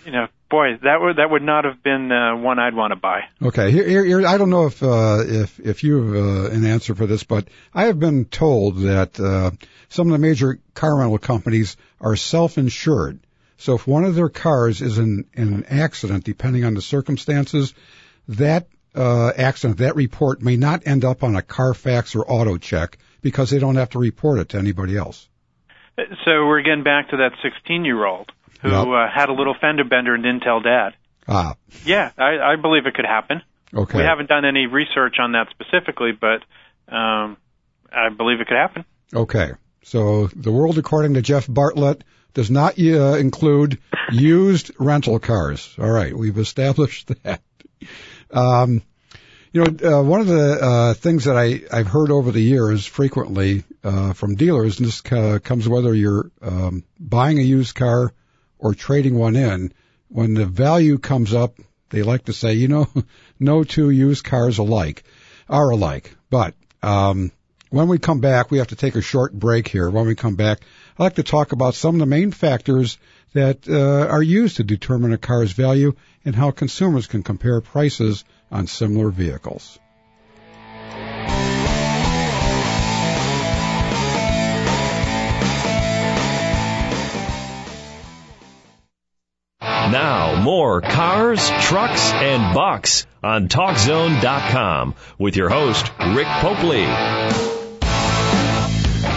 [0.05, 2.95] you know boy that would that would not have been uh, one I'd want to
[2.95, 6.55] buy Okay, here, here, here I don't know if uh, if if you have uh,
[6.55, 9.51] an answer for this, but I have been told that uh,
[9.89, 13.19] some of the major car rental companies are self-insured.
[13.57, 17.73] So if one of their cars is in, in an accident, depending on the circumstances,
[18.27, 22.97] that uh, accident, that report may not end up on a Carfax or auto check
[23.21, 25.27] because they don't have to report it to anybody else.
[25.97, 28.31] so we're getting back to that 16 year old
[28.65, 28.87] who Yep.
[28.87, 30.91] uh, had a little fender bender and didn't tell dad
[31.27, 33.41] Ah, yeah I, I believe it could happen
[33.73, 33.97] okay.
[33.99, 36.41] we haven't done any research on that specifically but
[36.93, 37.37] um
[37.91, 39.51] I believe it could happen Okay.
[39.83, 43.77] So the world according to Jeff Bartlett does not uh, include
[44.11, 45.73] used rental cars.
[45.79, 47.41] All right, we've established that.
[48.31, 48.81] Um,
[49.53, 52.85] you know, uh, one of the uh, things that I, I've heard over the years
[52.85, 58.11] frequently uh, from dealers, and this uh, comes whether you're um, buying a used car
[58.59, 59.73] or trading one in,
[60.09, 62.87] when the value comes up, they like to say, you know,
[63.39, 65.03] no two used cars alike
[65.49, 66.15] are alike.
[66.29, 67.31] But um,
[67.69, 69.89] when we come back, we have to take a short break here.
[69.89, 70.61] When we come back,
[70.97, 72.97] I'd like to talk about some of the main factors
[73.33, 78.23] that uh, are used to determine a car's value and how consumers can compare prices
[78.49, 79.77] on similar vehicles.
[89.91, 96.85] Now, more cars, trucks, and bucks on TalkZone.com with your host, Rick Popely.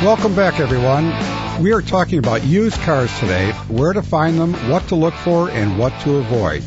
[0.03, 1.07] Welcome back, everyone.
[1.63, 5.49] We are talking about used cars today, where to find them, what to look for,
[5.49, 6.63] and what to avoid.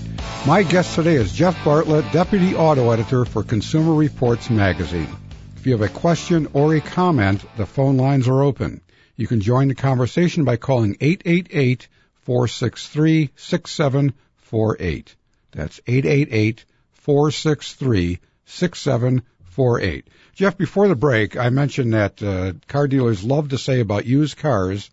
[0.48, 5.16] My guest today is Jeff Bartlett, Deputy Auto Editor for Consumer Reports Magazine.
[5.58, 8.82] If you have a question or a comment, the phone lines are open.
[9.16, 11.88] You can join the conversation by calling 888
[12.32, 15.15] 463 6748.
[15.52, 16.63] That's 888
[16.94, 20.08] 463 6748.
[20.36, 24.38] Jeff, before the break, I mentioned that uh, car dealers love to say about used
[24.38, 24.89] cars,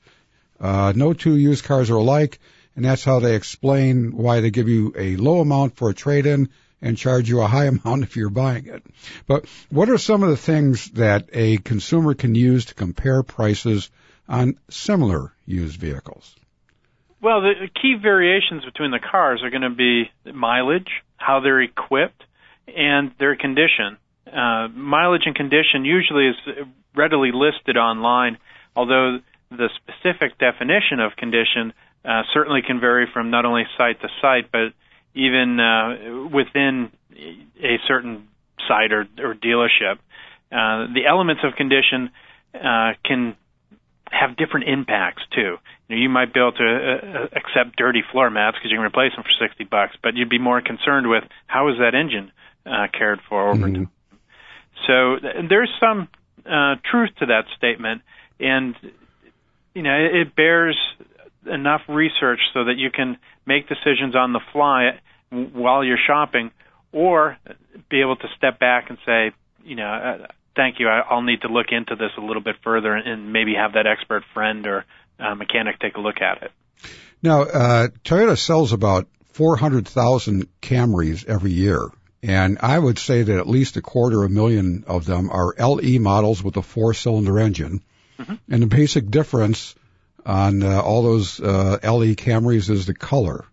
[0.59, 2.41] uh, no two used cars are alike,
[2.75, 6.49] and that's how they explain why they give you a low amount for a trade-in
[6.83, 8.85] and charge you a high amount if you're buying it.
[9.29, 13.91] But what are some of the things that a consumer can use to compare prices
[14.29, 16.35] on similar used vehicles?
[17.21, 22.23] Well, the key variations between the cars are going to be mileage, how they're equipped,
[22.69, 23.99] and their condition.
[24.27, 26.37] Uh, mileage and condition usually is
[26.95, 28.39] readily listed online,
[28.77, 29.19] although
[29.51, 31.73] the specific definition of condition
[32.05, 34.73] uh, certainly can vary from not only site to site, but
[35.15, 36.91] even uh, within
[37.61, 38.29] a certain
[38.69, 39.99] site or, or dealership.
[40.53, 42.11] Uh, the elements of condition
[42.55, 43.37] uh, can
[44.11, 45.57] have different impacts too.
[45.89, 48.85] You, know, you might be able to uh, accept dirty floor mats because you can
[48.87, 52.33] replace them for sixty bucks, but you'd be more concerned with how is that engine
[52.67, 53.75] uh, cared for over Mhm.
[53.75, 53.91] time.
[54.87, 56.09] So th- there's some
[56.47, 58.03] uh, truth to that statement,
[58.41, 58.75] and
[59.75, 60.79] you know it, it bears
[61.47, 63.17] enough research so that you can
[63.47, 66.51] make decisions on the fly while you're shopping,
[66.93, 67.37] or
[67.91, 69.33] be able to step back and say,
[69.65, 70.27] you know, uh,
[70.59, 70.89] thank you.
[70.89, 73.87] I, I'll need to look into this a little bit further and, maybe have that
[73.87, 74.85] expert friend or
[75.21, 76.53] uh, mechanic take a look at it.
[77.23, 81.81] Now, uh, Toyota sells about 400,000 Camrys every year.
[82.23, 85.55] And I would say that at least a quarter of a million of them are
[85.57, 87.81] LE models with a four cylinder engine.
[88.19, 88.35] Mm-hmm.
[88.51, 89.77] And the basic difference
[90.27, 93.45] on uh, all those uh, LE Camrys is the color.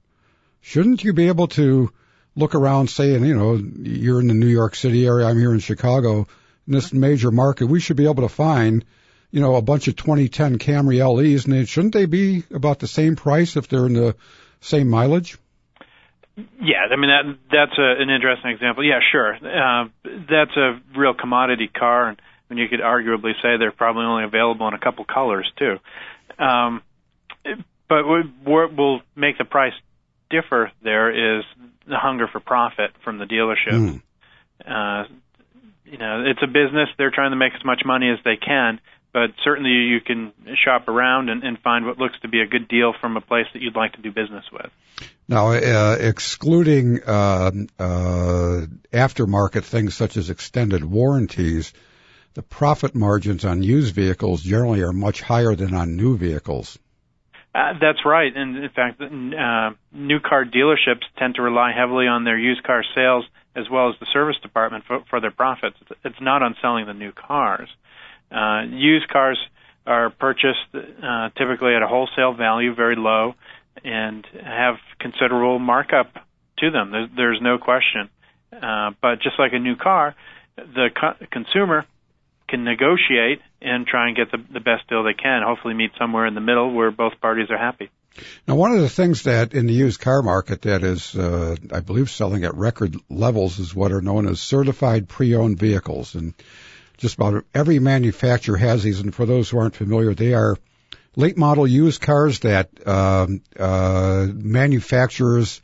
[0.61, 1.91] Shouldn't you be able to
[2.35, 5.53] look around, say, and you know, you're in the New York City area, I'm here
[5.53, 6.27] in Chicago,
[6.67, 8.85] in this major market, we should be able to find,
[9.31, 13.15] you know, a bunch of 2010 Camry LEs, and shouldn't they be about the same
[13.15, 14.15] price if they're in the
[14.61, 15.37] same mileage?
[16.59, 18.83] Yeah, I mean that that's a, an interesting example.
[18.83, 19.35] Yeah, sure.
[19.35, 24.25] Uh, that's a real commodity car, and, and you could arguably say they're probably only
[24.25, 25.77] available in a couple colors too.
[26.37, 26.81] Um,
[27.87, 28.03] but
[28.43, 29.73] what will make the price
[30.29, 31.45] differ there is
[31.87, 33.71] the hunger for profit from the dealership.
[33.71, 34.01] Mm.
[34.65, 35.07] Uh,
[35.85, 38.79] you know, it's a business; they're trying to make as much money as they can.
[39.13, 40.33] But certainly, you can
[40.65, 43.45] shop around and, and find what looks to be a good deal from a place
[43.53, 44.69] that you'd like to do business with.
[45.29, 51.71] Now, uh, excluding uh, uh, aftermarket things such as extended warranties,
[52.33, 56.77] the profit margins on used vehicles generally are much higher than on new vehicles.
[57.55, 62.25] Uh, that's right, and in fact, uh, new car dealerships tend to rely heavily on
[62.25, 63.23] their used car sales
[63.55, 65.77] as well as the service department for, for their profits.
[66.03, 67.69] It's not on selling the new cars.
[68.31, 69.37] Uh, used cars
[69.85, 73.35] are purchased uh, typically at a wholesale value, very low,
[73.83, 76.13] and have considerable markup
[76.57, 76.91] to them.
[76.91, 78.09] There's, there's no question.
[78.51, 80.15] Uh, but just like a new car,
[80.57, 81.85] the co- consumer
[82.47, 85.41] can negotiate and try and get the, the best deal they can.
[85.43, 87.89] Hopefully, meet somewhere in the middle where both parties are happy.
[88.47, 91.81] Now, one of the things that in the used car market that is, uh, I
[91.81, 96.33] believe, selling at record levels is what are known as certified pre-owned vehicles, and
[96.97, 98.99] just about every manufacturer has these.
[98.99, 100.57] And for those who aren't familiar, they are
[101.15, 105.61] late model used cars that um, uh, manufacturers,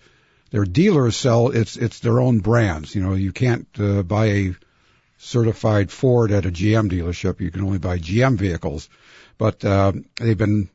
[0.50, 1.50] their dealers sell.
[1.50, 2.94] It's it's their own brands.
[2.96, 4.56] You know, you can't uh, buy a
[5.18, 7.40] certified Ford at a GM dealership.
[7.40, 8.90] You can only buy GM vehicles,
[9.38, 10.70] but uh, they've been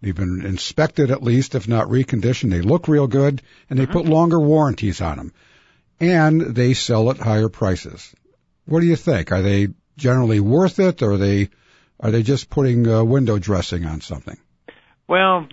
[0.00, 2.50] they've been inspected at least, if not reconditioned.
[2.50, 3.92] They look real good, and they mm-hmm.
[3.92, 5.32] put longer warranties on them,
[6.00, 8.14] and they sell at higher prices.
[8.66, 9.32] What do you think?
[9.32, 11.48] Are they generally worth it, or are they
[12.00, 14.38] are they just putting uh, window dressing on something?
[15.08, 15.48] Well,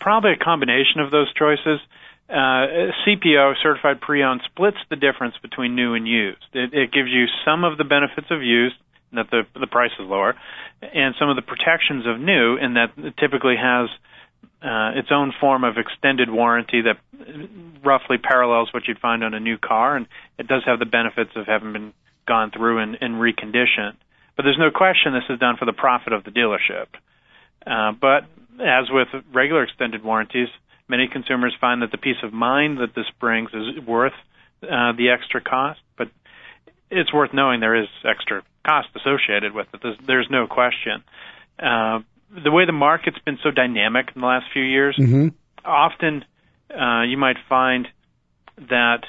[0.00, 1.80] probably a combination of those choices.
[2.30, 6.44] Uh, CPO, certified pre-owned, splits the difference between new and used.
[6.54, 8.76] It, it gives you some of the benefits of used,
[9.12, 10.34] that the the price is lower,
[10.82, 13.88] and some of the protections of new, in that it typically has
[14.62, 16.98] uh, its own form of extended warranty that
[17.84, 20.06] roughly parallels what you'd find on a new car, and
[20.38, 21.92] it does have the benefits of having been
[22.26, 23.96] gone through and, and reconditioned.
[24.36, 26.86] But there's no question this is done for the profit of the dealership.
[27.66, 28.24] Uh, but
[28.60, 30.48] as with regular extended warranties,
[30.88, 34.14] many consumers find that the peace of mind that this brings is worth
[34.62, 35.80] uh, the extra cost.
[35.98, 36.08] But
[36.92, 39.80] it's worth knowing there is extra cost associated with it.
[39.82, 41.02] There's, there's no question.
[41.58, 42.00] Uh,
[42.44, 45.28] the way the market's been so dynamic in the last few years, mm-hmm.
[45.64, 46.24] often
[46.70, 47.88] uh, you might find
[48.56, 49.04] that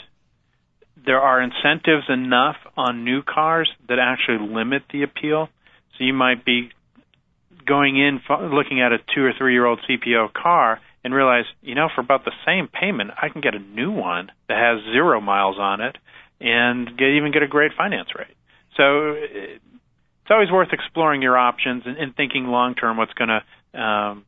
[1.06, 5.50] there are incentives enough on new cars that actually limit the appeal.
[5.98, 6.72] So you might be
[7.66, 11.76] going in looking at a two or three year old CPO car and realize, you
[11.76, 15.20] know, for about the same payment, I can get a new one that has zero
[15.20, 15.98] miles on it
[16.44, 18.36] and get, even get a great finance rate.
[18.76, 23.82] So it's always worth exploring your options and, and thinking long term what's going to
[23.82, 24.26] um,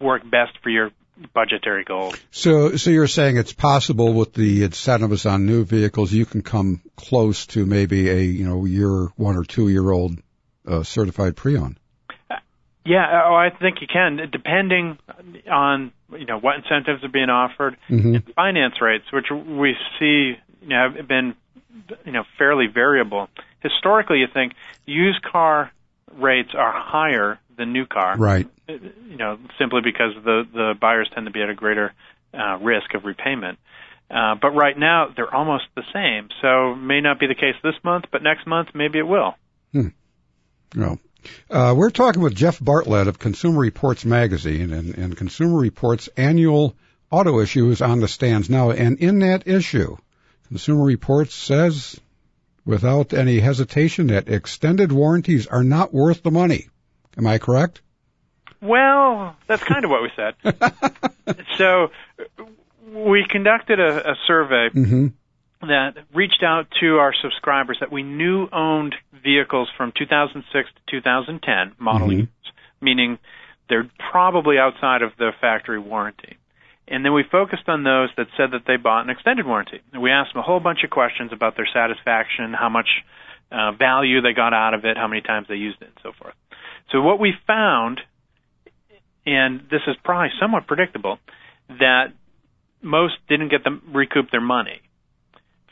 [0.00, 0.90] work best for your
[1.32, 2.16] budgetary goals.
[2.30, 6.82] So, so you're saying it's possible with the incentives on new vehicles, you can come
[6.96, 10.18] close to maybe a you know year one or two year old
[10.66, 11.78] uh, certified pre-owned.
[12.86, 14.98] Yeah, oh, I think you can, depending
[15.50, 18.16] on you know what incentives are being offered, mm-hmm.
[18.16, 21.34] and finance rates, which we see you know have been
[22.04, 23.28] you know fairly variable.
[23.60, 24.52] Historically, you think
[24.86, 25.72] used car
[26.12, 28.48] rates are higher than new car, right?
[28.68, 31.92] You know, simply because the the buyers tend to be at a greater
[32.32, 33.58] uh, risk of repayment.
[34.10, 37.74] Uh, but right now they're almost the same, so may not be the case this
[37.82, 39.34] month, but next month maybe it will.
[39.72, 39.88] Hmm.
[40.76, 40.98] Well,
[41.50, 46.76] uh, we're talking with Jeff Bartlett of Consumer Reports magazine, and, and Consumer Reports annual
[47.10, 48.70] auto issue is on the stands now.
[48.70, 49.96] And in that issue,
[50.54, 52.00] Consumer Reports says
[52.64, 56.68] without any hesitation that extended warranties are not worth the money.
[57.18, 57.80] Am I correct?
[58.62, 60.36] Well, that's kind of what we said.
[61.58, 61.90] so
[62.86, 65.06] we conducted a, a survey mm-hmm.
[65.66, 68.94] that reached out to our subscribers that we knew owned
[69.24, 72.16] vehicles from 2006 to 2010 model mm-hmm.
[72.16, 72.28] years,
[72.80, 73.18] meaning
[73.68, 76.36] they're probably outside of the factory warranty.
[76.86, 79.80] And then we focused on those that said that they bought an extended warranty.
[79.92, 82.88] And we asked them a whole bunch of questions about their satisfaction, how much
[83.50, 86.12] uh, value they got out of it, how many times they used it, and so
[86.20, 86.34] forth.
[86.92, 88.00] So what we found,
[89.24, 91.18] and this is probably somewhat predictable,
[91.68, 92.12] that
[92.82, 94.80] most didn't get them recoup their money.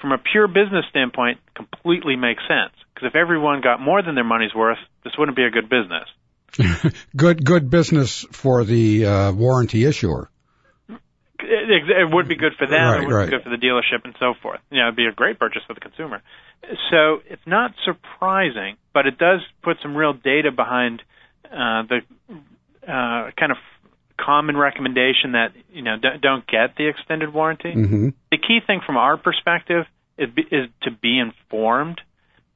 [0.00, 4.24] From a pure business standpoint, completely makes sense because if everyone got more than their
[4.24, 6.94] money's worth, this wouldn't be a good business.
[7.16, 10.28] good, good business for the uh, warranty issuer.
[11.42, 12.80] It, it, would be good for them.
[12.80, 13.24] Right, it would right.
[13.26, 14.60] be good for the dealership and so forth.
[14.70, 16.22] You know, it'd be a great purchase for the consumer.
[16.90, 21.02] So it's not surprising, but it does put some real data behind
[21.44, 22.00] uh, the
[22.82, 23.58] uh, kind of
[24.18, 27.72] common recommendation that you know don't get the extended warranty.
[27.74, 28.08] Mm-hmm.
[28.30, 29.84] The key thing from our perspective
[30.16, 32.00] is, is to be informed.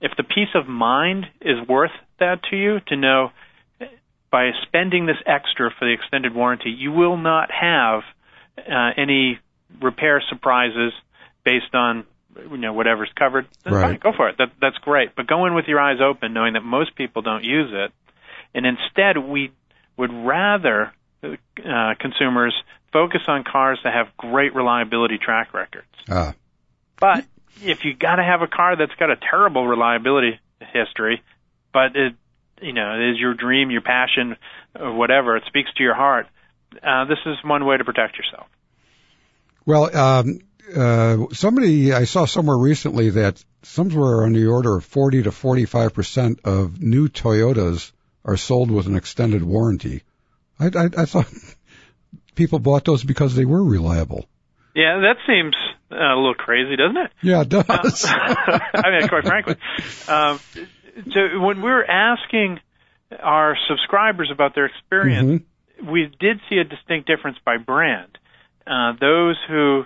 [0.01, 3.30] If the peace of mind is worth that to you, to know
[4.30, 8.03] by spending this extra for the extended warranty, you will not have
[8.59, 9.39] any
[9.81, 10.93] repair surprises
[11.45, 12.05] based on
[12.51, 13.47] you know whatever's covered.
[13.65, 13.83] Then Right.
[13.83, 14.37] fine, go for it.
[14.39, 15.15] That, that's great.
[15.15, 17.93] But go in with your eyes open, knowing that most people don't use it,
[18.55, 19.53] and instead we
[19.97, 20.93] would rather
[21.23, 22.55] uh, consumers
[22.93, 25.87] focus on cars that have great reliability track records.
[26.11, 26.35] Ah,
[27.01, 27.25] But
[27.63, 30.39] if you got to have a car that's got a terrible reliability
[30.73, 31.23] history,
[31.73, 32.15] but it,
[32.61, 34.37] you know, it is your dream, your passion,
[34.79, 36.27] or whatever, it speaks to your heart.
[36.83, 38.47] Uh, this is one way to protect yourself.
[39.64, 40.41] well, um,
[40.74, 45.95] uh, somebody I saw somewhere recently that somewhere on the order of 40 to 45
[45.95, 47.93] percent of new Toyotas
[48.24, 50.03] are sold with an extended warranty.
[50.59, 51.29] I, I, I thought
[52.35, 54.27] people bought those because they were reliable.
[54.74, 55.55] Yeah, that seems
[55.91, 57.11] uh, a little crazy, doesn't it?
[57.22, 58.05] Yeah, it does.
[58.09, 59.57] I mean, quite frankly.
[60.09, 60.41] Um,
[61.12, 62.59] so when we're asking
[63.22, 65.45] our subscribers about their experience, Mhm.
[65.85, 68.18] We did see a distinct difference by brand.
[68.66, 69.85] Uh, those who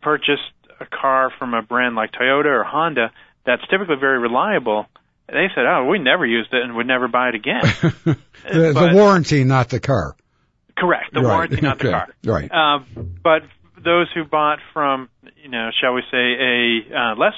[0.00, 0.42] purchased
[0.80, 3.10] a car from a brand like Toyota or Honda
[3.46, 4.86] that's typically very reliable,
[5.28, 7.62] they said, "Oh, we never used it and would never buy it again."
[8.04, 10.16] the, the warranty, not the car.
[10.76, 12.08] Correct, the Right, warranty, not the okay, car.
[12.24, 12.50] right.
[12.50, 13.42] Um, but
[13.82, 15.08] those who bought from,
[15.42, 17.34] you know, shall we say, a uh, less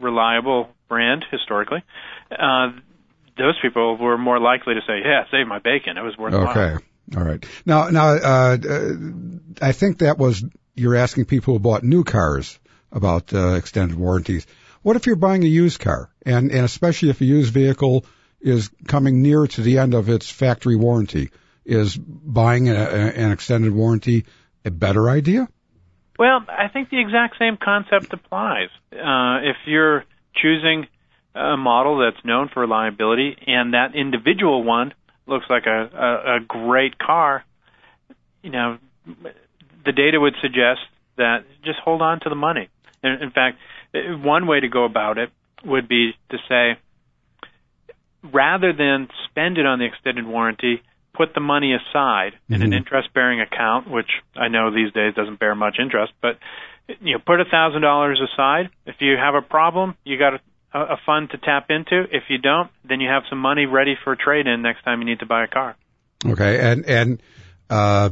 [0.00, 1.82] reliable brand historically,
[2.30, 2.70] uh,
[3.38, 5.96] those people were more likely to say, "Yeah, save my bacon.
[5.96, 6.82] It was worth." Okay.
[7.14, 7.44] All right.
[7.64, 8.92] Now, now, uh, uh,
[9.62, 10.44] I think that was
[10.74, 12.58] you're asking people who bought new cars
[12.90, 14.46] about uh, extended warranties.
[14.82, 18.04] What if you're buying a used car, and and especially if a used vehicle
[18.40, 21.30] is coming near to the end of its factory warranty,
[21.64, 24.24] is buying a, a, an extended warranty
[24.64, 25.48] a better idea?
[26.18, 28.68] Well, I think the exact same concept applies.
[28.92, 30.04] Uh, if you're
[30.34, 30.86] choosing
[31.34, 34.94] a model that's known for reliability and that individual one
[35.26, 37.44] looks like a, a, a great car,
[38.42, 38.78] you know,
[39.84, 40.80] the data would suggest
[41.16, 42.68] that just hold on to the money.
[43.02, 43.58] In, in fact,
[43.92, 45.30] one way to go about it
[45.64, 46.78] would be to say,
[48.22, 50.82] rather than spend it on the extended warranty,
[51.14, 52.76] put the money aside in an Mhm.
[52.76, 56.38] interest bearing account, which I know these days doesn't bear much interest, but
[57.00, 58.70] you know, put a thousand dollars aside.
[58.84, 60.40] If you have a problem, you got
[60.72, 62.02] a, a fund to tap into.
[62.10, 65.06] If you don't, then you have some money ready for trade in next time you
[65.06, 65.76] need to buy a car.
[66.24, 67.22] Okay, and and
[67.68, 68.10] uh,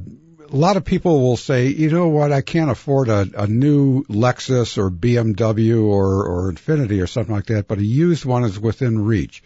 [0.50, 4.04] a lot of people will say, you know what, I can't afford a, a new
[4.04, 8.58] Lexus or BMW or or Infiniti or something like that, but a used one is
[8.58, 9.42] within reach.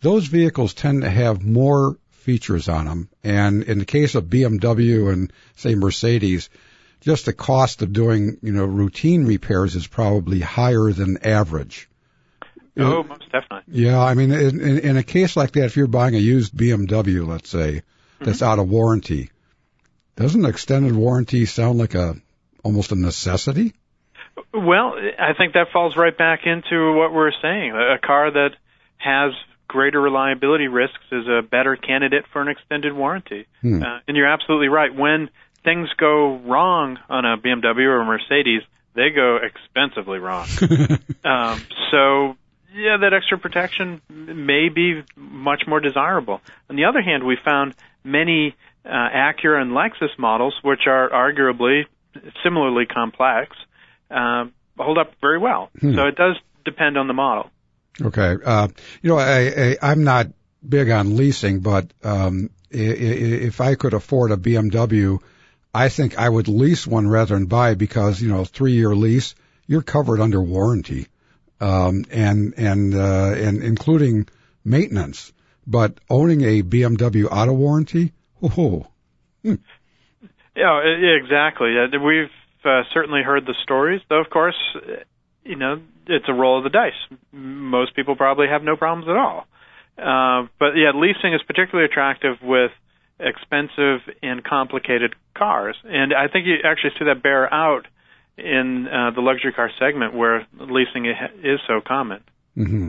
[0.00, 5.12] Those vehicles tend to have more features on them, and in the case of BMW
[5.12, 6.50] and say Mercedes,
[7.00, 11.88] just the cost of doing you know routine repairs is probably higher than average.
[12.78, 13.62] Oh, most definitely.
[13.68, 16.54] Yeah, I mean, in, in, in a case like that, if you're buying a used
[16.54, 17.82] BMW, let's say,
[18.18, 19.30] that's out of warranty,
[20.16, 22.16] doesn't extended warranty sound like a
[22.64, 23.74] almost a necessity?
[24.54, 27.72] Well, I think that falls right back into what we're saying.
[27.72, 28.50] A car that
[28.98, 29.32] has
[29.68, 33.46] greater reliability risks is a better candidate for an extended warranty.
[33.62, 33.82] Hmm.
[33.82, 34.94] Uh, and you're absolutely right.
[34.94, 35.30] When
[35.64, 38.62] things go wrong on a BMW or a Mercedes,
[38.94, 40.46] they go expensively wrong.
[41.24, 42.36] um, so,
[42.74, 46.40] yeah, that extra protection may be much more desirable.
[46.70, 48.54] On the other hand, we found many
[48.84, 51.84] uh, Acura and Lexus models, which are arguably
[52.42, 53.56] similarly complex,
[54.10, 54.46] uh,
[54.78, 55.70] hold up very well.
[55.80, 55.94] Hmm.
[55.94, 57.50] So it does depend on the model.
[58.00, 58.36] Okay.
[58.44, 58.68] Uh,
[59.02, 60.28] you know, I, I, I'm not
[60.66, 65.20] big on leasing, but um, if I could afford a BMW,
[65.74, 69.34] I think I would lease one rather than buy because you know, three year lease,
[69.66, 71.06] you're covered under warranty,
[71.62, 74.28] um, and and uh, and including
[74.64, 75.32] maintenance.
[75.66, 78.86] But owning a BMW auto warranty, Oh.
[79.42, 79.54] Hmm.
[80.56, 80.80] Yeah,
[81.22, 81.74] exactly.
[81.92, 82.30] We've
[82.64, 84.20] uh, certainly heard the stories, though.
[84.20, 84.56] Of course,
[85.44, 87.18] you know it's a roll of the dice.
[87.32, 89.46] Most people probably have no problems at all.
[89.96, 92.72] Uh, but yeah, leasing is particularly attractive with
[93.20, 97.86] expensive and complicated cars, and I think you actually see that bear out
[98.38, 102.22] in uh, the luxury car segment where leasing is so common.
[102.56, 102.88] Mm-hmm.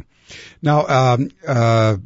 [0.61, 1.97] Now, um, uh,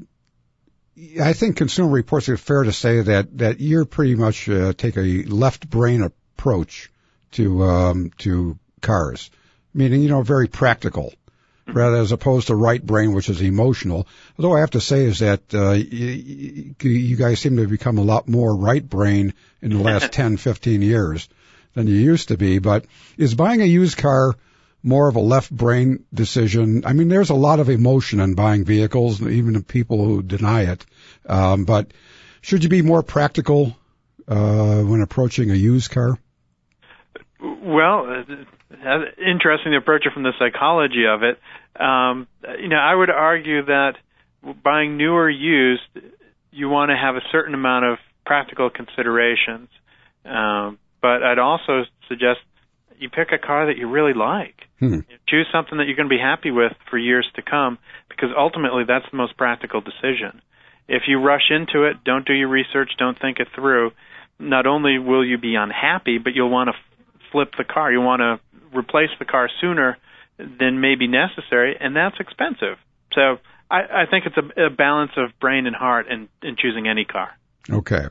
[1.22, 4.98] I think Consumer Reports are fair to say that that you're pretty much uh, take
[4.98, 6.92] a left brain approach
[7.34, 9.30] to um, to cars,
[9.74, 11.14] meaning you know very practical,
[11.68, 14.08] rather as opposed to right brain, which is emotional.
[14.38, 18.00] Although I have to say is that uh, you, you guys seem to have become
[18.00, 21.30] a lot more right brain in the last 10, 15 years
[21.78, 22.60] than you used to be.
[22.60, 22.86] But
[23.18, 24.36] is buying a used car
[24.84, 26.86] more of a left brain decision.
[26.86, 30.86] I mean, there's a lot of emotion in buying vehicles, even people who deny it.
[31.28, 31.92] Um, but
[32.42, 33.76] should you be more practical
[34.28, 36.18] uh, when approaching a used car?
[37.40, 38.24] Well,
[39.18, 41.40] interesting to approach it from the psychology of it.
[41.80, 42.28] Um,
[42.60, 43.94] you know, I would argue that
[44.64, 45.84] buying new or used,
[46.52, 49.70] you want to have a certain amount of practical considerations.
[50.26, 52.40] Um, but I'd also suggest
[53.00, 54.56] you pick a car that you really like.
[54.80, 55.00] Hmm.
[55.28, 57.78] Choose something that you're going to be happy with for years to come,
[58.10, 60.42] because ultimately that's the most practical decision.
[60.88, 63.92] If you rush into it, don't do your research, don't think it through,
[64.40, 66.74] not only will you be unhappy, but you'll want to
[67.32, 67.92] flip the car.
[67.92, 68.40] You'll want to
[68.78, 69.98] replace the car sooner
[70.38, 72.78] than may be necessary, and that's expensive.
[73.14, 73.38] So
[73.70, 77.06] I, I think it's a, a balance of brain and heart in, in choosing any
[77.06, 77.32] car.
[77.70, 78.06] Okay.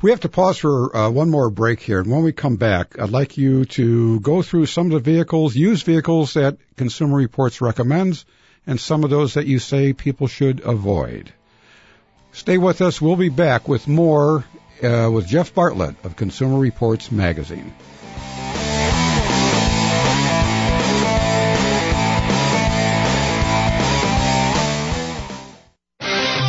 [0.00, 2.98] We have to pause for uh, one more break here, and when we come back,
[2.98, 7.60] I'd like you to go through some of the vehicles, used vehicles that Consumer Reports
[7.60, 8.24] recommends,
[8.66, 11.32] and some of those that you say people should avoid.
[12.32, 13.00] Stay with us.
[13.00, 14.44] We'll be back with more
[14.82, 17.72] uh, with Jeff Bartlett of Consumer Reports Magazine.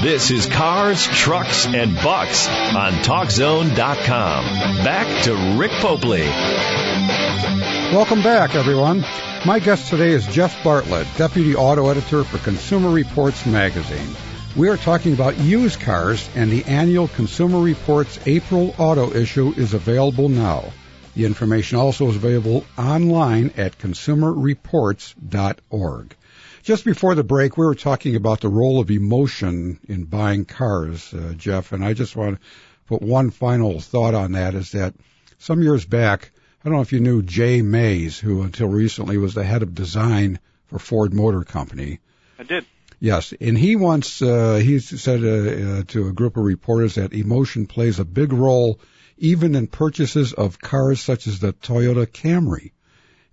[0.04, 4.44] This is Cars, Trucks, and Bucks on TalkZone.com.
[4.84, 6.28] Back to Rick Popely.
[7.94, 9.06] Welcome back, everyone.
[9.46, 14.14] My guest today is Jeff Bartlett, Deputy Auto Editor for Consumer Reports Magazine.
[14.58, 19.74] We are talking about used cars, and the annual Consumer Reports April Auto issue is
[19.74, 20.74] available now.
[21.16, 26.16] The information also is available online at consumerreports.org.
[26.64, 31.14] Just before the break, we were talking about the role of emotion in buying cars,
[31.14, 32.48] uh, Jeff, and I just want to
[32.88, 34.94] put one final thought on that is that
[35.40, 36.32] some years back,
[36.64, 39.76] I don't know if you knew Jay Mays, who until recently was the head of
[39.76, 42.00] design for Ford Motor Company.
[42.40, 42.66] I did.
[42.98, 47.12] Yes, and he once uh, he said uh, uh, to a group of reporters that
[47.12, 48.80] emotion plays a big role
[49.18, 52.72] even in purchases of cars such as the Toyota Camry,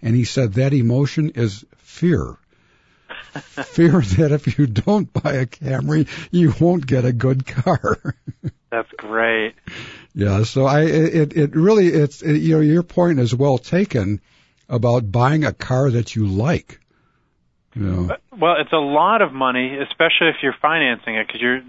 [0.03, 2.37] and he said that emotion is fear
[3.65, 8.17] fear that if you don't buy a Camry, you won't get a good car.
[8.71, 9.55] That's great.
[10.15, 14.21] Yeah, so I it it really it's it, you know your point is well taken
[14.69, 16.81] about buying a car that you like.
[17.75, 18.17] You know.
[18.37, 21.63] Well, it's a lot of money, especially if you're financing it, because you're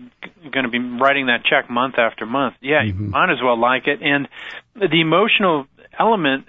[0.52, 2.56] going to be writing that check month after month.
[2.60, 3.04] Yeah, mm-hmm.
[3.04, 4.28] you might as well like it, and
[4.76, 6.48] the emotional element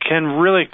[0.00, 0.70] can really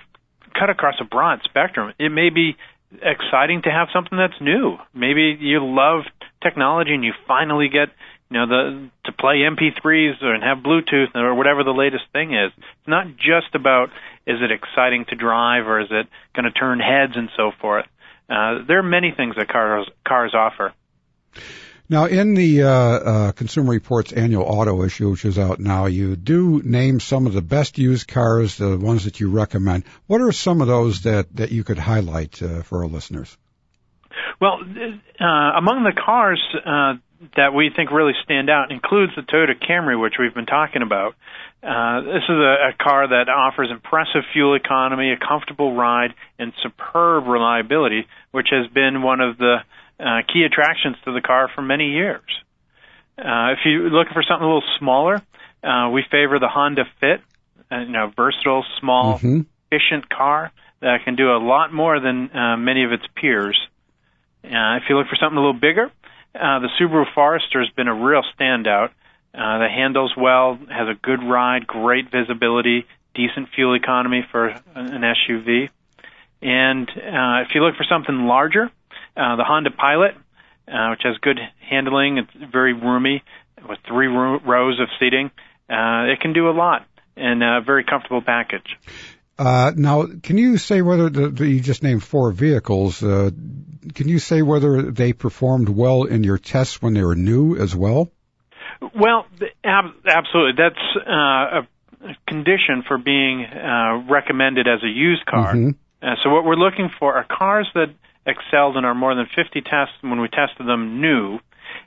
[0.58, 1.92] cut across a broad spectrum.
[1.98, 2.56] It may be
[3.02, 4.76] exciting to have something that's new.
[4.94, 6.02] Maybe you love
[6.42, 7.88] technology and you finally get
[8.30, 12.32] you know the to play MP3s or and have Bluetooth or whatever the latest thing
[12.32, 12.52] is.
[12.56, 13.90] It's not just about
[14.26, 17.86] is it exciting to drive or is it going to turn heads and so forth.
[18.28, 20.72] Uh, there are many things that cars cars offer.
[21.90, 26.14] Now, in the uh, uh, Consumer Reports annual auto issue, which is out now, you
[26.14, 29.82] do name some of the best used cars, the ones that you recommend.
[30.06, 33.36] What are some of those that, that you could highlight uh, for our listeners?
[34.40, 36.94] Well, uh, among the cars uh,
[37.36, 41.16] that we think really stand out includes the Toyota Camry, which we've been talking about.
[41.60, 46.52] Uh, this is a, a car that offers impressive fuel economy, a comfortable ride, and
[46.62, 49.56] superb reliability, which has been one of the
[50.00, 52.22] uh, key attractions to the car for many years.
[53.18, 55.22] Uh, if you're looking for something a little smaller,
[55.62, 57.20] uh, we favor the Honda Fit,
[57.70, 59.42] uh, you know, versatile, small, mm-hmm.
[59.70, 63.58] efficient car that can do a lot more than uh, many of its peers.
[64.42, 65.90] Uh, if you look for something a little bigger,
[66.34, 68.90] uh, the Subaru Forester has been a real standout.
[69.34, 75.02] Uh, the handles well, has a good ride, great visibility, decent fuel economy for an
[75.02, 75.68] SUV.
[76.42, 78.70] And uh, if you look for something larger,
[79.16, 80.14] uh, the Honda Pilot,
[80.68, 81.38] uh, which has good
[81.68, 83.22] handling, it's very roomy.
[83.68, 85.30] with three ro- rows of seating,
[85.68, 86.86] uh, it can do a lot
[87.16, 88.76] in a very comfortable package.
[89.38, 93.02] Uh, now, can you say whether the, the, you just named four vehicles?
[93.02, 93.30] Uh,
[93.94, 97.74] can you say whether they performed well in your tests when they were new as
[97.74, 98.10] well?
[98.94, 99.26] Well,
[99.64, 100.62] ab- absolutely.
[100.62, 105.54] That's uh, a condition for being uh, recommended as a used car.
[105.54, 105.74] Mhm.
[106.02, 107.90] Uh, so what we're looking for are cars that
[108.30, 111.38] excelled in our more than 50 tests when we tested them new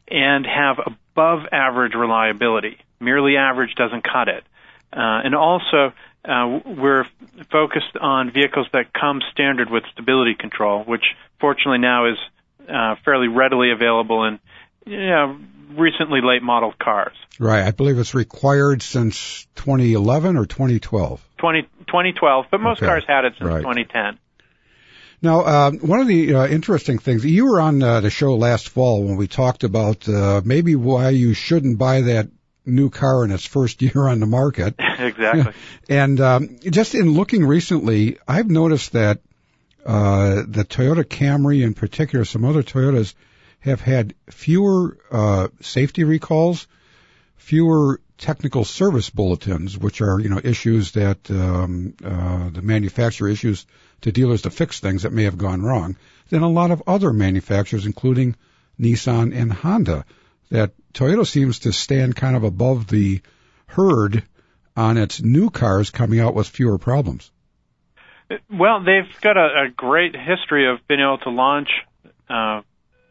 [0.08, 2.78] and have above average reliability.
[3.00, 4.44] Merely average doesn't cut it.
[4.92, 5.94] Uh, and also,
[6.26, 7.06] uh, we're
[7.52, 11.04] focused on vehicles that come standard with stability control, which
[11.40, 12.18] fortunately now is
[12.70, 14.40] uh, fairly readily available in
[14.86, 15.38] you know,
[15.76, 17.16] recently late model cars.
[17.40, 17.64] Right.
[17.64, 21.22] I believe it's required since 2011 or 2012.
[21.38, 22.86] 20, 2012, but most Okay.
[22.86, 23.60] cars had it since Right.
[23.62, 24.20] 2010.
[25.24, 28.68] Now, uh, one of the uh, interesting things, you were on uh, the show last
[28.68, 32.28] fall when we talked about uh, maybe why you shouldn't buy that
[32.66, 34.76] new car in its first year on the market.
[35.00, 35.54] exactly.
[35.90, 39.22] And um, just in looking recently, I've noticed that
[39.86, 43.14] uh, the Toyota Camry, in particular, some other Toyotas,
[43.60, 46.68] have had fewer uh, safety recalls,
[47.38, 53.66] fewer technical service bulletins, which are you know issues that um, uh, the manufacturer issues
[54.04, 55.98] to dealers to fix things that may have gone wrong,
[56.30, 58.36] than a lot of other manufacturers, including
[58.80, 60.06] Nissan and Honda.
[60.50, 63.22] That Toyota seems to stand kind of above the
[63.68, 64.24] herd
[64.76, 67.32] on its new cars coming out with fewer problems.
[68.50, 71.70] Well, they've got a, a great history of being able to launch
[72.30, 72.62] uh,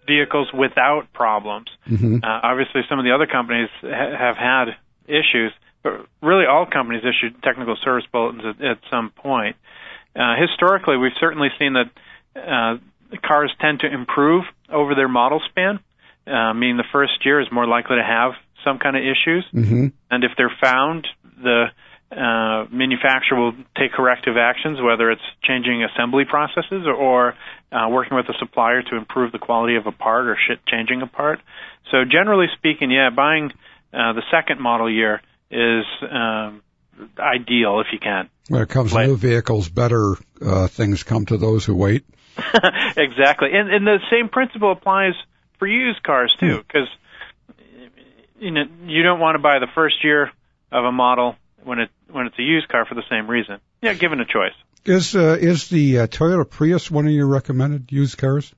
[0.07, 1.69] vehicles without problems.
[1.85, 4.77] hmm Uh, obviously, some of the other companies ha- have had
[5.07, 9.57] issues, but really all companies issued technical service bulletins at, at some point.
[10.15, 11.91] Uh, historically, we've certainly seen that
[12.37, 12.79] uh,
[13.27, 15.81] cars tend to improve over their model span,
[16.27, 18.33] uh, meaning the first year is more likely to have
[18.65, 19.45] some kind of issues.
[19.51, 21.07] hmm And if they're found,
[21.43, 21.67] the
[22.13, 27.35] uh, manufacturer will take corrective actions, whether it's changing assembly processes or
[27.73, 31.01] uh, working with a supplier to improve the quality of a part or shit changing
[31.01, 31.41] a part.
[31.91, 33.51] So generally speaking, yeah, buying
[33.95, 36.63] uh, the second model year is um,
[37.19, 38.29] ideal if you can.
[38.49, 39.03] When it comes Right.
[39.03, 42.05] to new vehicles, better uh, things come to those who wait.
[42.97, 45.13] exactly, and, and the same principle applies
[45.59, 46.89] for used cars too, because
[48.39, 50.31] you know you don't want to buy the first year
[50.71, 53.59] of a model when it when it's a used car for the same reason.
[53.83, 54.55] Yeah, given a choice.
[54.85, 58.53] Is uh, is the uh, Toyota Prius one of your recommended used cars?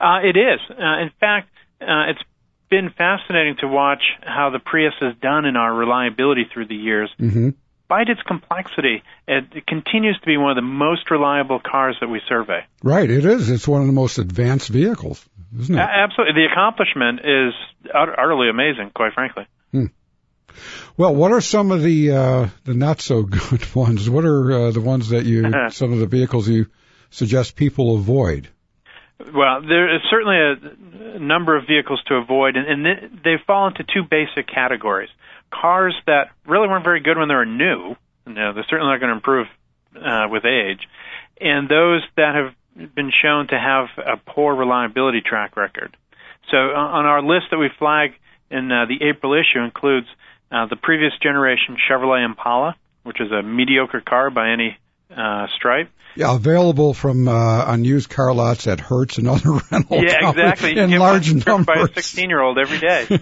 [0.00, 0.58] Uh, it is.
[0.70, 2.22] Uh, in fact, uh, it's
[2.70, 7.10] been fascinating to watch how the Prius has done in our reliability through the years.
[7.18, 7.50] hmm
[7.92, 12.08] Despite its complexity, it, it continues to be one of the most reliable cars that
[12.08, 12.64] we survey.
[12.82, 13.50] Right, it is.
[13.50, 15.22] It's one of the most advanced vehicles,
[15.58, 15.78] isn't it?
[15.78, 17.52] A- absolutely, the accomplishment is
[17.94, 19.46] ut- utterly amazing, quite frankly.
[20.96, 24.08] Well, what are some of the uh, the not so good ones?
[24.08, 26.66] What are uh, the ones that you some of the vehicles you
[27.10, 28.48] suggest people avoid?
[29.18, 30.36] Well, there is certainly
[31.16, 35.10] a number of vehicles to avoid, and, and they fall into two basic categories:
[35.52, 37.94] cars that really weren't very good when they were new.
[38.26, 39.46] You know, they're certainly not going to improve
[39.96, 40.88] uh, with age,
[41.40, 45.96] and those that have been shown to have a poor reliability track record.
[46.50, 48.12] So, uh, on our list that we flag
[48.50, 50.06] in uh, the April issue includes
[50.50, 54.78] uh, the previous generation Chevrolet Impala, which is a mediocre car by any
[55.14, 55.90] uh, stripe.
[56.14, 60.78] Yeah, available from uh, unused car lots at Hertz and other rental Yeah, exactly.
[60.78, 63.06] In large driven by a 16 year old every day.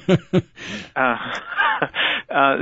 [0.97, 1.16] uh,
[2.30, 2.57] uh,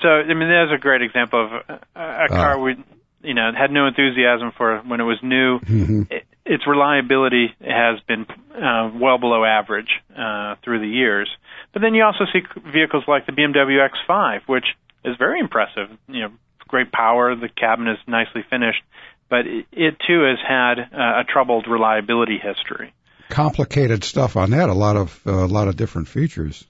[0.00, 2.76] so, I mean, there's a great example of a, a car we,
[3.22, 5.58] you know, had no enthusiasm for when it was new.
[5.60, 6.10] Mhm.
[6.10, 11.28] It, its reliability has been uh, well below average uh, through the years.
[11.72, 14.66] But then you also see vehicles like the BMW X5, which
[15.04, 15.88] is very impressive.
[16.06, 16.28] You know,
[16.68, 17.34] great power.
[17.34, 18.82] The cabin is nicely finished,
[19.34, 22.94] but it, it too has had uh, a troubled reliability history.
[23.30, 24.68] Complicated stuff on that.
[24.68, 26.64] A lot of uh, a lot of different features.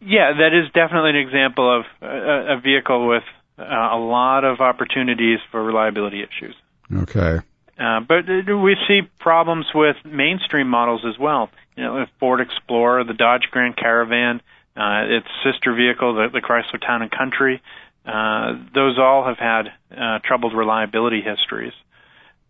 [0.00, 3.22] Yeah, that is definitely an example of a, a vehicle with
[3.58, 6.56] uh, a lot of opportunities for reliability issues.
[6.92, 7.38] Okay.
[7.78, 11.50] Uh, but uh, we see problems with mainstream models as well.
[11.76, 14.40] You know, the Ford Explorer, the Dodge Grand Caravan,
[14.76, 17.62] uh, its sister vehicle, the, the Chrysler Town and Country.
[18.06, 21.72] Uh, those all have had uh, troubled reliability histories.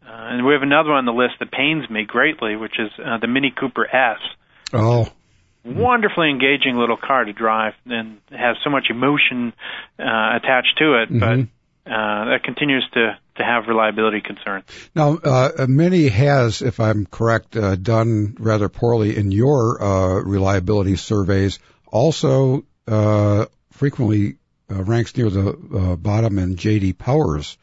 [0.07, 2.91] Uh, and we have another one on the list that pains me greatly, which is
[3.05, 4.19] uh, the Mini Cooper S.
[4.73, 5.09] Oh,
[5.65, 9.53] wonderfully engaging little car to drive and has so much emotion
[9.99, 11.39] uh, attached to it, but
[11.93, 14.65] uh, that continues to, to have reliability concerns.
[14.95, 20.97] Now, uh, Mini has, if I'm correct, uh, done rather poorly in your uh, reliability
[20.97, 24.37] surveys also uh, frequently
[24.71, 26.95] uh, ranks near the uh, bottom in J.D.
[26.95, 27.57] Power's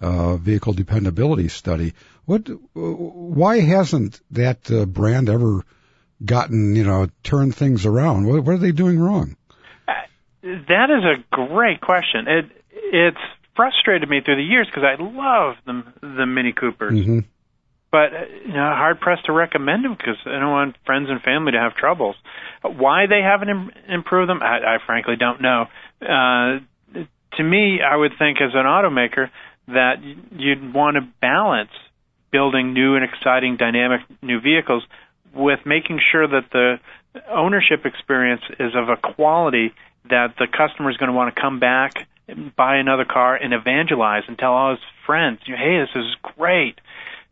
[0.00, 1.94] uh, vehicle dependability study.
[2.24, 2.48] What?
[2.74, 5.64] Why hasn't that uh, brand ever
[6.24, 8.26] gotten you know turned things around?
[8.26, 9.36] What, what are they doing wrong?
[9.86, 9.92] Uh,
[10.42, 12.26] that is a great question.
[12.28, 13.18] It it's
[13.56, 16.98] frustrated me through the years because I love the the Mini Coopers.
[16.98, 17.20] Mm-hmm.
[17.90, 21.20] But uh, you know, hard pressed to recommend them because I don't want friends and
[21.20, 22.16] family to have troubles.
[22.62, 25.66] Why they haven't Im- improved them, I, I frankly don't know.
[26.00, 26.60] Uh,
[27.36, 29.30] to me, I would think as an automaker
[29.68, 31.70] that you'd want to balance
[32.32, 34.84] building new and exciting dynamic new vehicles
[35.34, 36.80] with making sure that the
[37.28, 39.72] ownership experience is of a quality
[40.08, 43.52] that the customer is going to want to come back and buy another car and
[43.52, 46.80] evangelize and tell all his friends, hey, this is great.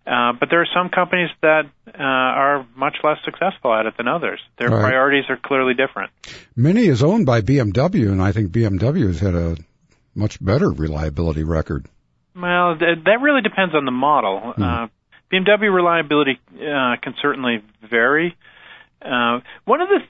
[0.09, 4.09] Uh, but there are some companies that uh, are much less successful at it than
[4.09, 4.41] others.
[4.59, 4.81] Their right.
[4.81, 6.11] priorities are clearly different.
[6.57, 9.57] Mini is owned by BMW, and I think BMW has had a
[10.15, 11.89] much better reliability record.
[12.35, 14.55] Well, th- that really depends on the model.
[14.57, 14.63] Hmm.
[14.63, 14.87] Uh,
[15.31, 18.35] BMW reliability uh, can certainly vary.
[19.03, 20.01] Uh, one of the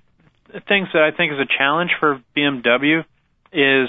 [0.52, 3.04] th- things that I think is a challenge for BMW
[3.52, 3.88] is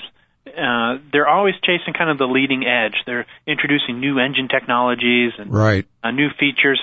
[0.57, 2.95] uh, they're always chasing kind of the leading edge.
[3.05, 5.85] They're introducing new engine technologies and right.
[6.03, 6.81] uh, new features.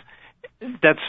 [0.61, 1.01] That's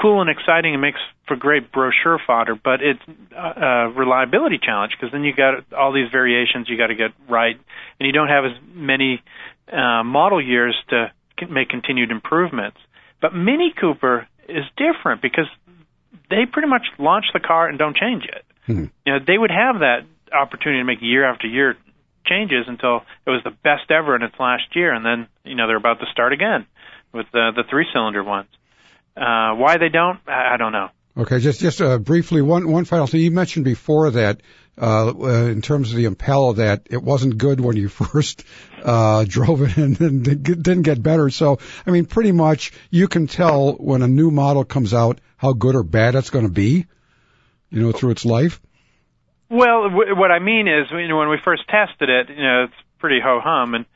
[0.00, 3.02] cool and exciting and makes for great brochure fodder, but it's
[3.36, 7.56] a reliability challenge because then you got all these variations you got to get right,
[8.00, 9.22] and you don't have as many
[9.70, 11.12] uh, model years to
[11.50, 12.78] make continued improvements.
[13.20, 15.46] But Mini Cooper is different because
[16.30, 18.44] they pretty much launch the car and don't change it.
[18.66, 18.84] Hmm.
[19.04, 20.00] You know, they would have that
[20.32, 21.76] opportunity to make year after year
[22.28, 25.66] changes until it was the best ever in its last year, and then you know
[25.66, 26.66] they're about to start again
[27.12, 28.48] with the the three cylinder ones.
[29.16, 30.90] Uh, why they don't, I don't know.
[31.16, 34.40] Okay, just just uh, briefly, one one final thing you mentioned before that,
[34.80, 38.44] uh, uh, in terms of the Impala, that it wasn't good when you first
[38.84, 41.28] uh, drove it and, and didn't get better.
[41.30, 45.54] So, I mean, pretty much you can tell when a new model comes out how
[45.54, 46.86] good or bad it's going to be,
[47.70, 48.60] you know, through its life.
[49.50, 52.64] Well, w- what I mean is, you know, when we first tested it, you know,
[52.64, 53.86] it's pretty ho hum and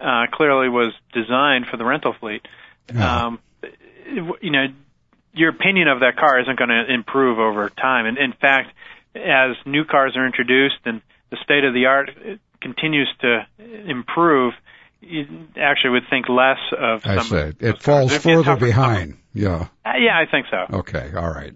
[0.00, 2.46] uh, clearly was designed for the rental fleet.
[2.92, 3.26] Yeah.
[3.26, 3.40] Um,
[4.40, 4.66] you know,
[5.34, 8.06] your opinion of that car isn't going to improve over time.
[8.06, 8.72] And in fact,
[9.14, 11.00] as new cars are introduced and
[11.30, 12.10] the state of the art
[12.60, 13.46] continues to
[13.86, 14.54] improve,
[15.02, 17.04] you actually would think less of.
[17.04, 19.18] I say it falls further behind.
[19.34, 19.68] Yeah.
[19.84, 20.78] Uh, yeah, I think so.
[20.78, 21.54] Okay, all right.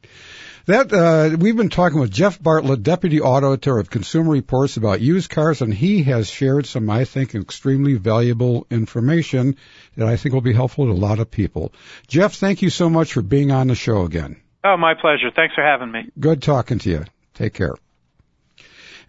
[0.66, 5.30] That uh, we've been talking with Jeff Bartlett, deputy auditor of Consumer Reports, about used
[5.30, 9.56] cars, and he has shared some, I think, extremely valuable information
[9.96, 11.72] that I think will be helpful to a lot of people.
[12.08, 14.42] Jeff, thank you so much for being on the show again.
[14.64, 15.30] Oh, my pleasure.
[15.30, 16.10] Thanks for having me.
[16.18, 17.04] Good talking to you.
[17.34, 17.74] Take care.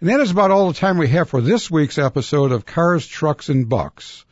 [0.00, 3.04] And that is about all the time we have for this week's episode of Cars,
[3.04, 4.24] Trucks, and Bucks.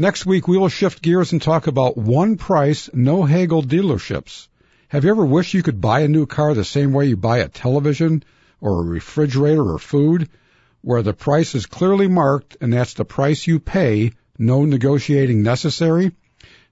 [0.00, 4.48] Next week, we will shift gears and talk about one price, no haggle dealerships.
[4.88, 7.40] Have you ever wished you could buy a new car the same way you buy
[7.40, 8.22] a television
[8.62, 10.30] or a refrigerator or food,
[10.80, 16.12] where the price is clearly marked and that's the price you pay, no negotiating necessary?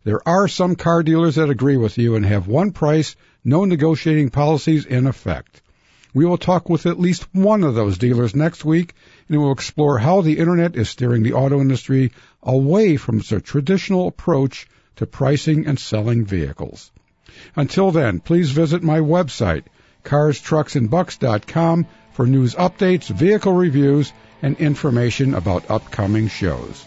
[0.04, 3.14] There are some car dealers that agree with you and have one price,
[3.44, 5.60] no negotiating policies in effect.
[6.14, 8.94] We will talk with at least one of those dealers next week
[9.28, 12.12] and we'll explore how the internet is steering the auto industry
[12.48, 16.90] away from its traditional approach to pricing and selling vehicles.
[17.54, 19.64] Until then, please visit my website,
[20.04, 26.84] carstrucksandbucks.com, for news updates, vehicle reviews, and information about upcoming shows.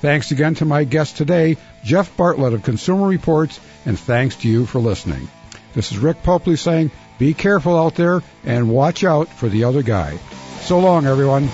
[0.00, 4.66] Thanks again to my guest today, Jeff Bartlett of Consumer Reports, and thanks to you
[4.66, 5.28] for listening.
[5.74, 9.82] This is Rick Popely saying, be careful out there and watch out for the other
[9.82, 10.18] guy.
[10.60, 11.48] So long, everyone.